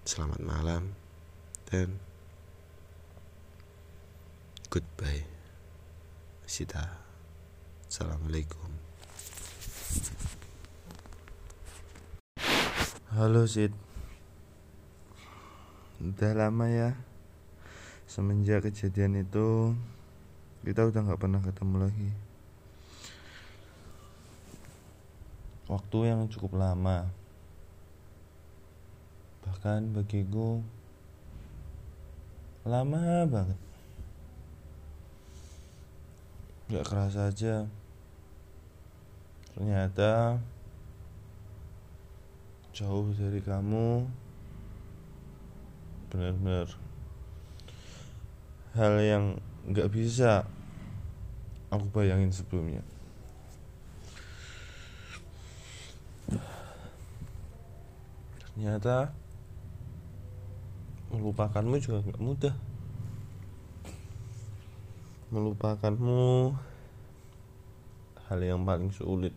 Selamat 0.02 0.40
malam 0.42 0.94
dan 1.70 1.98
goodbye. 4.72 5.24
Sita. 6.48 7.00
Assalamualaikum. 7.88 8.72
Halo 13.12 13.44
Sid 13.44 13.91
udah 16.02 16.32
lama 16.34 16.66
ya. 16.66 16.98
Semenjak 18.10 18.66
kejadian 18.66 19.22
itu 19.22 19.78
kita 20.66 20.82
udah 20.82 21.00
nggak 21.06 21.22
pernah 21.22 21.38
ketemu 21.38 21.76
lagi. 21.86 22.10
Waktu 25.70 25.98
yang 26.10 26.26
cukup 26.26 26.58
lama. 26.58 27.06
Bahkan 29.46 29.94
bagiku 29.94 30.58
lama 32.66 33.22
banget. 33.30 33.58
Gak 36.70 36.86
kerasa 36.86 37.30
aja. 37.30 37.66
Ternyata 39.54 40.42
Jauh 42.72 43.12
dari 43.12 43.44
kamu 43.44 44.08
Benar-benar 46.12 46.68
Hal 48.76 49.00
yang 49.00 49.40
gak 49.72 49.88
bisa 49.88 50.44
Aku 51.72 51.88
bayangin 51.88 52.28
sebelumnya. 52.28 52.84
Ternyata 58.52 59.16
Melupakanmu 61.12 61.76
juga 61.76 62.00
gak 62.08 62.20
mudah. 62.24 62.56
Melupakanmu 65.28 66.56
hal 68.28 68.40
yang 68.40 68.64
paling 68.64 68.88
sulit. 68.88 69.36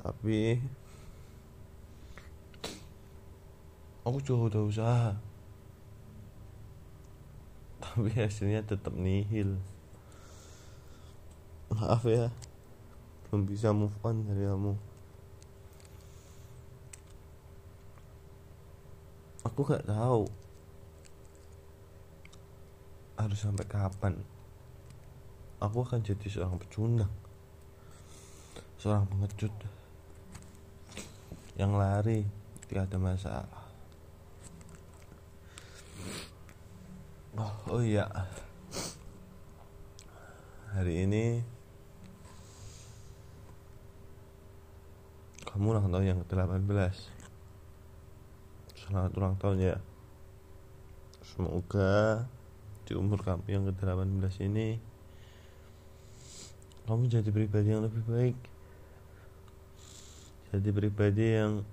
Tapi 0.00 0.60
aku 4.04 4.20
juga 4.20 4.52
udah 4.52 4.62
usaha. 4.68 5.10
Tapi 7.80 8.12
hasilnya 8.12 8.60
tetap 8.64 8.92
nihil. 8.92 9.56
Maaf 11.72 12.04
ya. 12.04 12.28
Belum 13.26 13.48
bisa 13.48 13.72
move 13.72 13.96
on 14.04 14.28
dari 14.28 14.44
kamu. 14.44 14.76
Aku 19.48 19.60
gak 19.64 19.88
tahu. 19.88 20.28
Harus 23.16 23.40
sampai 23.40 23.64
kapan? 23.64 24.20
Aku 25.64 25.80
akan 25.80 26.04
jadi 26.04 26.28
seorang 26.28 26.60
pecundang. 26.60 27.12
Seorang 28.76 29.08
pengecut. 29.08 29.52
Yang 31.56 31.72
lari 31.72 32.20
ketika 32.60 32.84
ada 32.84 32.98
masalah 32.98 33.63
oh, 37.38 37.52
oh 37.70 37.82
iya. 37.82 38.06
Hari 40.74 41.06
ini 41.06 41.42
kamu 45.46 45.70
ulang 45.70 45.86
tahun 45.86 46.06
yang 46.10 46.18
ke-18 46.26 46.94
selamat 48.74 49.12
ulang 49.16 49.34
tahun 49.38 49.58
ya. 49.62 49.76
Semoga 51.24 52.26
di 52.84 52.92
umur 52.92 53.22
kamu 53.22 53.46
yang 53.48 53.64
ke-18 53.70 54.44
ini 54.44 54.76
kamu 56.84 57.08
jadi 57.08 57.30
pribadi 57.32 57.68
yang 57.72 57.82
lebih 57.86 58.04
baik. 58.04 58.38
Jadi 60.52 60.68
pribadi 60.70 61.26
yang 61.32 61.64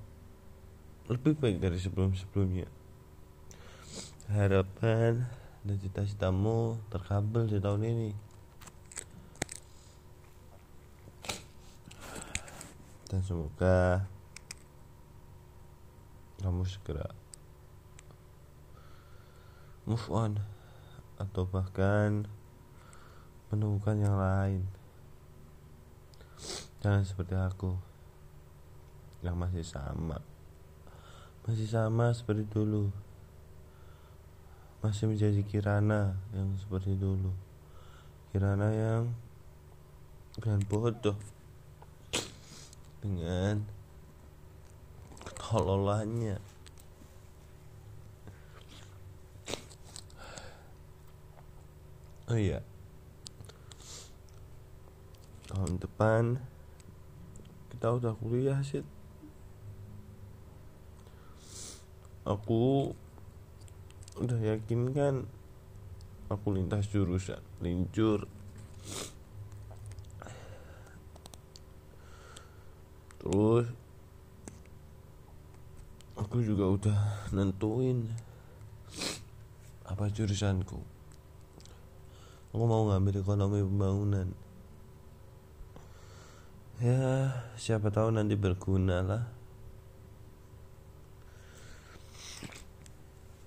lebih 1.11 1.35
baik 1.35 1.59
dari 1.59 1.77
sebelum-sebelumnya. 1.77 2.69
Harapan 4.31 5.40
dan 5.61 5.77
cita-citamu 5.77 6.81
terkabul 6.89 7.45
di 7.45 7.61
tahun 7.61 7.85
ini. 7.85 8.11
Dan 13.05 13.21
semoga 13.21 14.07
kamu 16.41 16.65
segera 16.65 17.13
move 19.85 20.07
on 20.09 20.41
atau 21.21 21.45
bahkan 21.45 22.25
menemukan 23.53 23.99
yang 23.99 24.17
lain. 24.17 24.65
Jangan 26.81 27.05
seperti 27.05 27.37
aku 27.37 27.77
yang 29.21 29.37
masih 29.37 29.61
sama. 29.61 30.17
Masih 31.45 31.69
sama 31.69 32.09
seperti 32.15 32.49
dulu 32.49 32.89
masih 34.81 35.05
menjadi 35.13 35.41
Kirana 35.45 36.17
yang 36.33 36.57
seperti 36.57 36.97
dulu. 36.97 37.29
Kirana 38.33 38.69
yang 38.73 39.13
dengan 40.35 40.63
bodoh 40.65 41.17
dengan 43.01 43.65
ketololannya 45.25 46.37
oh 52.31 52.39
iya. 52.39 52.63
Tahun 55.51 55.75
depan 55.83 56.39
kita 57.75 57.91
udah 57.91 58.13
kuliah 58.15 58.63
sih 58.63 58.87
aku 62.23 62.95
udah 64.21 64.39
yakin 64.39 64.93
kan? 64.93 65.15
Aku 66.31 66.55
lintas 66.55 66.87
jurusan 66.87 67.41
lincur. 67.59 68.29
Terus 73.19 73.67
aku 76.15 76.39
juga 76.39 76.71
udah 76.71 76.99
nentuin 77.35 78.07
apa 79.83 80.07
jurusanku. 80.07 80.79
Aku 82.55 82.63
mau 82.63 82.87
ngambil 82.87 83.19
ekonomi 83.19 83.59
pembangunan. 83.59 84.31
Ya 86.79 87.29
siapa 87.59 87.91
tahu 87.93 88.09
nanti 88.15 88.33
berguna 88.33 89.05
lah 89.05 89.40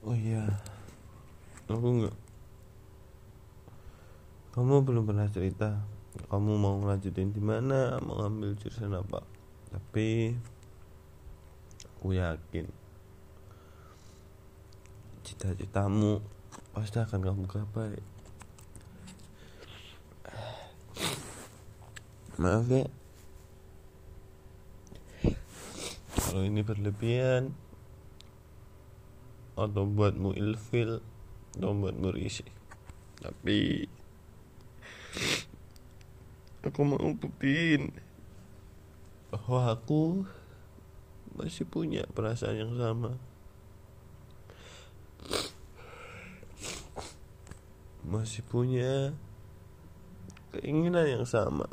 oh 0.04 0.16
iya. 0.16 0.44
Aku 1.68 1.88
nggak. 2.04 2.16
Kamu 4.54 4.84
belum 4.84 5.08
pernah 5.08 5.26
cerita 5.32 5.82
kamu 6.30 6.54
mau 6.54 6.78
ngelanjutin 6.78 7.34
di 7.34 7.42
mana 7.42 7.98
mau 7.98 8.22
ngambil 8.22 8.54
jurusan 8.60 8.94
apa. 8.94 9.26
Tapi 9.74 10.30
aku 11.98 12.14
yakin 12.14 12.66
cita-citamu 15.24 16.22
pasti 16.70 17.02
akan 17.02 17.20
kamu 17.24 17.42
gapai. 17.50 17.98
Maaf 22.38 22.66
ya. 22.70 22.86
Kalau 26.14 26.42
ini 26.46 26.62
berlebihan 26.66 27.54
atau 29.54 29.86
buatmu 29.86 30.34
ilfil 30.34 30.98
atau 31.54 31.70
buatmu 31.70 32.10
risih. 32.10 32.46
Tapi 33.22 33.86
aku 36.66 36.80
mau 36.82 36.98
buktiin 36.98 37.94
bahwa 39.30 39.70
aku 39.70 40.26
masih 41.38 41.66
punya 41.66 42.06
perasaan 42.14 42.58
yang 42.58 42.74
sama. 42.74 43.18
Masih 48.04 48.42
punya 48.44 49.14
keinginan 50.52 51.06
yang 51.08 51.26
sama. 51.26 51.66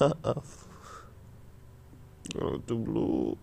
Maaf 0.00 0.69
kalau 2.30 2.62
dulu 2.62 3.34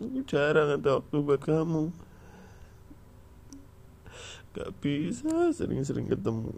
aku 0.00 0.22
jarang 0.24 0.80
ada 0.80 1.02
waktu 1.02 1.16
buat 1.20 1.42
kamu. 1.42 1.92
Gak 4.50 4.70
bisa 4.82 5.54
sering-sering 5.54 6.10
ketemu. 6.10 6.56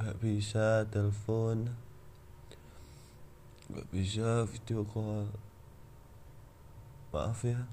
Gak 0.00 0.16
bisa 0.18 0.86
telepon. 0.88 1.70
Gak 3.70 3.86
bisa 3.90 4.46
video 4.48 4.82
call. 4.86 5.30
Maaf 7.12 7.42
ya. 7.46 7.66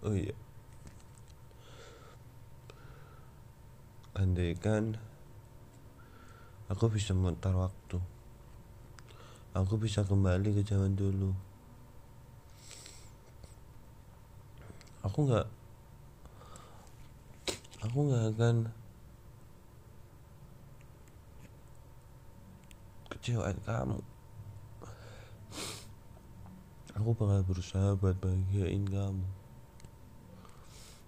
Oh 0.00 0.16
iya 0.16 0.32
andaikan 4.20 5.00
aku 6.68 6.92
bisa 6.92 7.16
memutar 7.16 7.56
waktu 7.56 7.96
aku 9.50 9.82
bisa 9.82 10.06
kembali 10.06 10.54
ke 10.54 10.62
zaman 10.62 10.94
dulu. 10.94 11.34
Aku 15.02 15.26
nggak 15.26 15.48
aku 17.80 17.98
nggak 18.06 18.24
akan 18.36 18.56
kecewain 23.16 23.58
kamu. 23.64 23.98
Aku 27.00 27.16
bakal 27.16 27.40
berusaha 27.48 27.96
buat 27.96 28.20
bahagiain 28.20 28.84
kamu. 28.84 29.26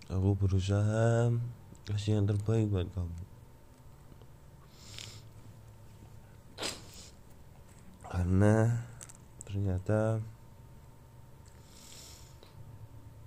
Aku 0.09 0.35
berusaha 0.35 1.31
kasih 1.83 2.19
yang 2.19 2.31
terbaik 2.31 2.71
buat 2.71 2.87
kamu. 2.95 3.19
Karena 8.07 8.85
ternyata 9.49 10.21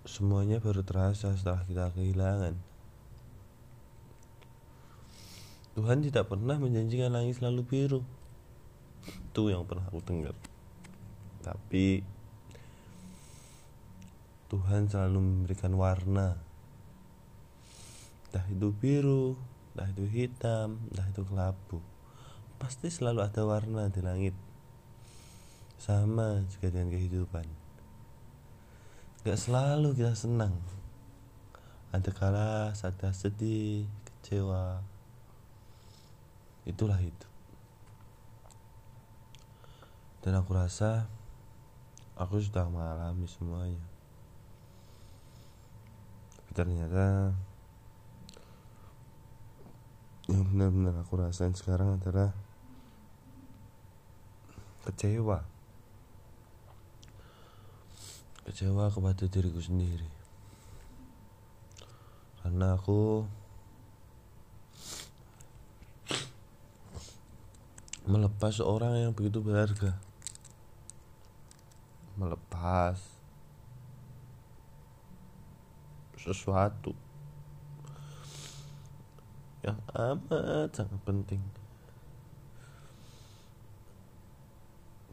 semuanya 0.05 0.63
baru 0.63 0.85
terasa 0.85 1.35
setelah 1.35 1.65
kita 1.67 1.91
kehilangan. 1.91 2.55
Tuhan 5.75 5.99
tidak 6.07 6.31
pernah 6.31 6.55
menjanjikan 6.55 7.11
langit 7.11 7.41
selalu 7.41 7.67
biru. 7.67 8.01
Itu 9.03 9.51
yang 9.51 9.67
pernah 9.67 9.83
aku 9.91 9.99
dengar. 9.99 10.31
Tapi 11.43 11.99
Tuhan 14.47 14.87
selalu 14.87 15.19
memberikan 15.19 15.75
warna 15.75 16.44
entah 18.35 18.51
itu 18.51 18.67
biru 18.75 19.39
entah 19.71 19.87
itu 19.87 20.03
hitam 20.11 20.75
entah 20.91 21.07
itu 21.07 21.23
kelabu. 21.23 21.79
Pasti 22.59 22.91
selalu 22.91 23.23
ada 23.23 23.47
warna 23.47 23.87
di 23.87 24.03
langit. 24.03 24.35
Sama 25.79 26.43
juga 26.51 26.75
dengan 26.75 26.91
kehidupan. 26.91 27.47
Gak 29.23 29.39
selalu 29.39 29.95
kita 29.95 30.11
senang. 30.19 30.51
Ada 31.95 32.11
kala 32.11 32.75
saat 32.75 32.99
sedih, 33.15 33.87
kecewa. 34.03 34.83
Itulah 36.67 36.99
itu 36.99 37.27
Dan 40.19 40.35
aku 40.35 40.51
rasa 40.59 41.07
Aku 42.15 42.39
sudah 42.39 42.63
mengalami 42.71 43.27
semuanya. 43.27 43.83
Tapi 46.31 46.51
ternyata 46.55 47.35
Yang 50.25 50.43
benar-benar 50.49 50.95
aku 51.05 51.21
rasain 51.21 51.53
sekarang 51.53 52.01
adalah 52.01 52.33
Kecewa. 54.85 55.41
Kecewa 58.45 58.93
kepada 58.93 59.25
diriku 59.25 59.57
sendiri. 59.57 60.05
Karena 62.45 62.77
aku 62.77 63.25
melepas 68.05 68.61
orang 68.61 69.09
yang 69.09 69.11
begitu 69.17 69.41
berharga. 69.41 69.97
Melepas 72.13 73.01
sesuatu 76.21 76.93
yang 79.65 79.81
amat 79.97 80.69
sangat 80.69 81.01
penting. 81.01 81.41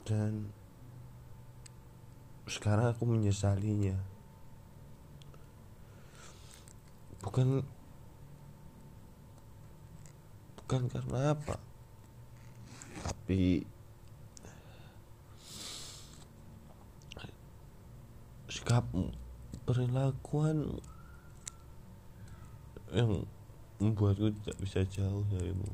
Dan 0.05 0.53
sekarang 2.45 2.93
aku 2.93 3.09
menyesalinya. 3.09 3.97
Bukan 7.25 7.65
bukan 10.61 10.89
karena 10.91 11.33
apa 11.33 11.57
tapi 13.03 13.65
sikapmu 18.53 19.11
perilakuan 19.65 20.81
yang 22.93 23.25
membuatku 23.83 24.31
tidak 24.31 24.57
bisa 24.63 24.87
jauh 24.87 25.27
darimu. 25.27 25.67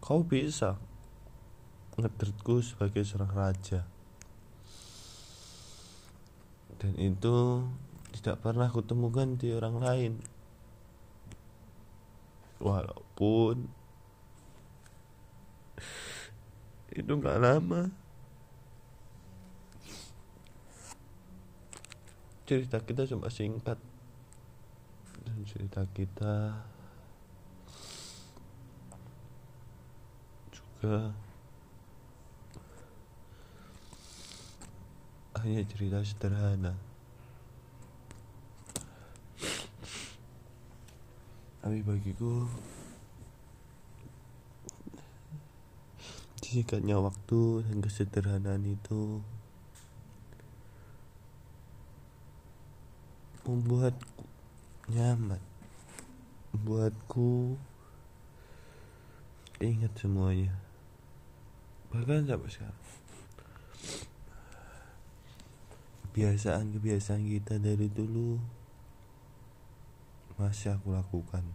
Kau 0.00 0.24
bisa 0.24 0.80
ngedretku 2.00 2.64
sebagai 2.64 3.04
seorang 3.04 3.32
raja. 3.36 3.84
Dan 6.80 6.96
itu 6.96 7.68
tidak 8.16 8.40
pernah 8.40 8.72
kutemukan 8.72 9.36
di 9.36 9.52
orang 9.52 9.76
lain. 9.76 10.12
Walaupun 12.56 13.68
itu 16.96 17.12
gak 17.20 17.38
lama 17.38 18.07
cerita 22.48 22.80
kita 22.80 23.04
cuma 23.04 23.28
singkat. 23.28 23.76
Dan 25.20 25.44
cerita 25.44 25.84
kita 25.92 26.56
juga 30.48 31.12
hanya 35.44 35.60
cerita 35.68 36.00
sederhana. 36.00 36.72
Tapi 41.60 41.84
bagiku 41.84 42.48
singkatnya 46.40 46.96
waktu 46.96 47.60
dan 47.68 47.84
kesederhanaan 47.84 48.64
itu 48.64 49.20
membuatku 53.48 54.28
nyaman. 54.92 55.40
Membuatku 56.52 57.56
ingat 59.64 59.96
semuanya. 59.96 60.52
Bahkan 61.88 62.28
sampai 62.28 62.50
sekarang. 62.52 62.84
Kebiasaan-kebiasaan 66.04 67.24
kita 67.24 67.56
dari 67.56 67.88
dulu 67.88 68.36
masih 70.36 70.76
aku 70.76 70.92
lakukan. 70.92 71.48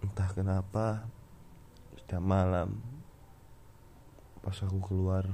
Entah 0.00 0.32
kenapa 0.32 1.04
setiap 2.00 2.24
malam 2.24 2.80
pas 4.40 4.56
aku 4.64 4.80
keluar 4.80 5.28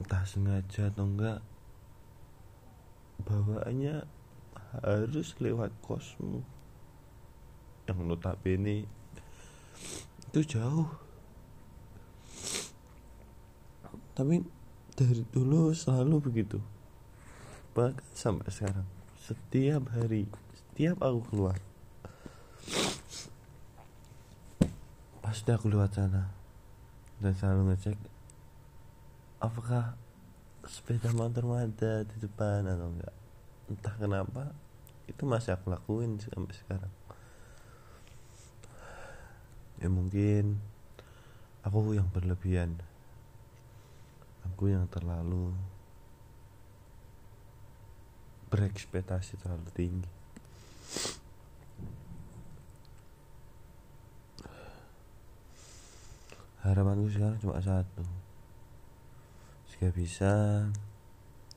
entah 0.00 0.24
sengaja 0.24 0.88
atau 0.88 1.04
enggak 1.04 1.44
bawaannya 3.26 4.06
harus 4.82 5.34
lewat 5.40 5.72
kosmu. 5.82 6.44
Yang 7.88 7.98
notabene 8.04 8.84
itu 10.28 10.40
jauh. 10.44 10.92
Tapi 14.12 14.42
dari 14.92 15.22
dulu 15.30 15.72
selalu 15.72 16.16
begitu. 16.20 16.58
Bahkan 17.72 18.02
sampai 18.12 18.50
sekarang 18.50 18.88
setiap 19.22 19.92
hari 19.92 20.24
setiap 20.56 21.04
aku 21.04 21.20
keluar 21.28 21.58
pasti 25.20 25.48
aku 25.52 25.68
lewat 25.68 25.92
sana. 25.92 26.32
Dan 27.18 27.34
selalu 27.34 27.74
ngecek 27.74 27.98
apakah 29.42 29.98
sepeda 30.68 31.08
motor 31.16 31.48
ada 31.56 32.04
di 32.04 32.16
depan 32.20 32.60
atau 32.68 32.92
enggak. 32.92 33.16
Entah 33.72 33.94
kenapa 33.96 34.52
itu 35.08 35.24
masih 35.24 35.56
aku 35.56 35.72
lakuin 35.72 36.20
sampai 36.20 36.54
sekarang. 36.56 36.92
Ya 39.80 39.88
mungkin 39.88 40.60
aku 41.64 41.96
yang 41.96 42.08
berlebihan. 42.12 42.76
Aku 44.52 44.68
yang 44.68 44.84
terlalu 44.92 45.56
berekspektasi 48.52 49.40
terlalu 49.40 49.68
tinggi. 49.72 50.12
Harapanku 56.64 57.08
sekarang 57.08 57.38
cuma 57.40 57.56
satu 57.64 58.17
jika 59.78 59.94
bisa. 59.94 60.34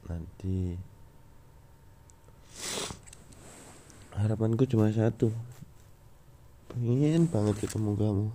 Nanti. 0.06 0.78
Harapanku 4.14 4.70
cuma 4.70 4.94
satu. 4.94 5.34
Pengen 6.70 7.26
banget 7.26 7.66
ketemu 7.66 7.98
kamu. 7.98 8.28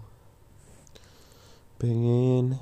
Pengen 1.78 2.59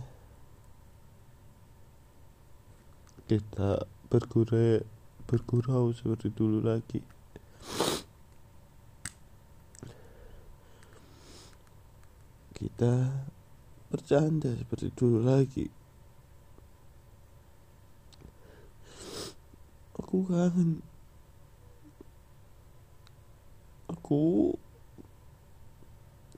kita 3.25 3.89
bergurau 4.13 4.85
bergurau 5.25 5.97
seperti 5.97 6.29
dulu 6.29 6.61
lagi. 6.61 7.01
Kita 12.53 12.93
bercanda 13.89 14.53
seperti 14.53 14.93
dulu 14.93 15.25
lagi 15.25 15.84
aku 20.15 20.31
kangen. 20.31 20.79
Aku 23.91 24.55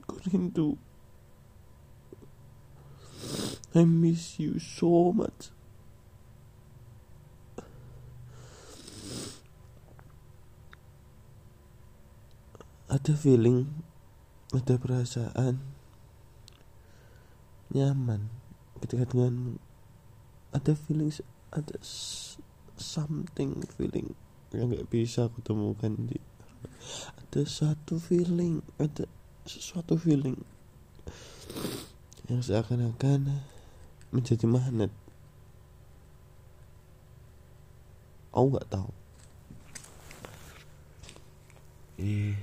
aku 0.01 0.13
rindu. 0.25 0.81
I 3.77 3.85
miss 3.85 4.41
you 4.41 4.57
so 4.57 5.13
much. 5.13 5.53
Ada 12.89 13.13
feeling 13.13 13.85
ada 14.57 14.81
perasaan 14.81 15.61
nyaman 17.69 18.33
ketika 18.81 19.05
dengan 19.13 19.61
ada 20.49 20.73
feeling 20.73 21.13
ada 21.53 21.77
something 22.79 23.61
feeling. 23.75 24.15
Yang 24.55 24.65
nggak 24.73 24.87
bisa 24.89 25.27
aku 25.27 25.43
temukan 25.43 25.93
di 26.07 26.17
ada 27.19 27.41
satu 27.43 27.99
feeling 27.99 28.63
ada 28.79 29.03
sesuatu 29.43 29.99
feeling 29.99 30.39
yang 32.27 32.43
seakan-akan 32.43 33.43
menjadi 34.11 34.43
magnet. 34.47 34.91
Aku 38.35 38.51
nggak 38.51 38.69
tahu. 38.69 38.91
Eh. 41.97 42.35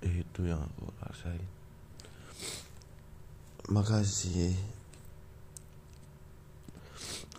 Itu 0.00 0.40
yang 0.48 0.64
aku 0.64 0.88
rasain. 1.04 1.44
Makasih 3.68 4.56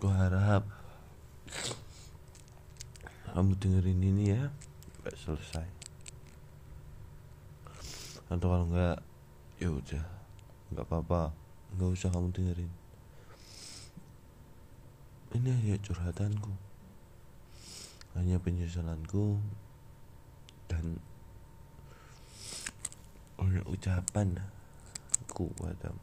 aku 0.02 0.10
harap 0.18 0.66
kamu 3.30 3.54
dengerin 3.54 4.02
ini 4.02 4.34
ya 4.34 4.50
sampai 4.98 5.14
selesai. 5.14 5.68
Atau 8.26 8.50
kalau 8.50 8.66
enggak 8.66 8.98
ya 9.62 9.70
udah 9.70 10.02
nggak 10.74 10.86
apa-apa 10.90 11.30
nggak 11.78 11.90
usah 11.94 12.10
kamu 12.10 12.34
dengerin. 12.34 12.72
Ini 15.38 15.48
hanya 15.54 15.78
curhatanku 15.78 16.50
hanya 18.18 18.42
penyesalanku 18.42 19.38
dan 20.66 20.98
ucapan 23.70 24.42
padamu. 25.30 26.02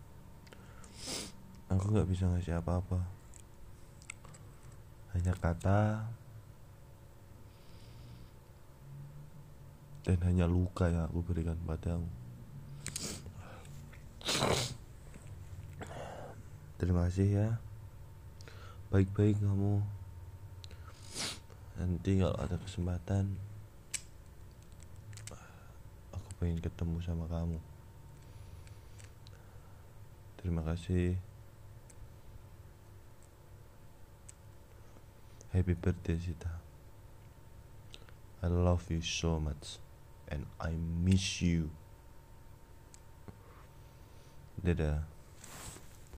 Aku 1.67 1.83
nggak 1.91 2.07
bisa 2.07 2.31
ngasih 2.31 2.63
apa-apa 2.63 3.18
hanya 5.13 5.33
kata 5.33 6.05
dan 10.05 10.17
hanya 10.25 10.49
luka 10.49 10.89
yang 10.89 11.05
aku 11.05 11.21
berikan 11.21 11.57
padamu. 11.65 12.09
Terima 16.79 17.05
kasih 17.05 17.27
ya. 17.29 17.49
Baik-baik 18.89 19.37
kamu. 19.37 19.83
Nanti 21.77 22.11
kalau 22.17 22.35
ada 22.39 22.57
kesempatan 22.57 23.37
aku 26.09 26.29
pengen 26.41 26.57
ketemu 26.57 26.97
sama 27.05 27.29
kamu. 27.29 27.61
Terima 30.41 30.63
kasih 30.63 31.28
happy 35.53 35.73
birthday 35.73 36.17
Sita. 36.17 36.49
I 38.41 38.47
love 38.47 38.85
you 38.89 39.01
so 39.01 39.39
much 39.39 39.77
and 40.27 40.45
I 40.59 40.71
miss 40.77 41.41
you. 41.41 41.71
Dadah 44.63 45.03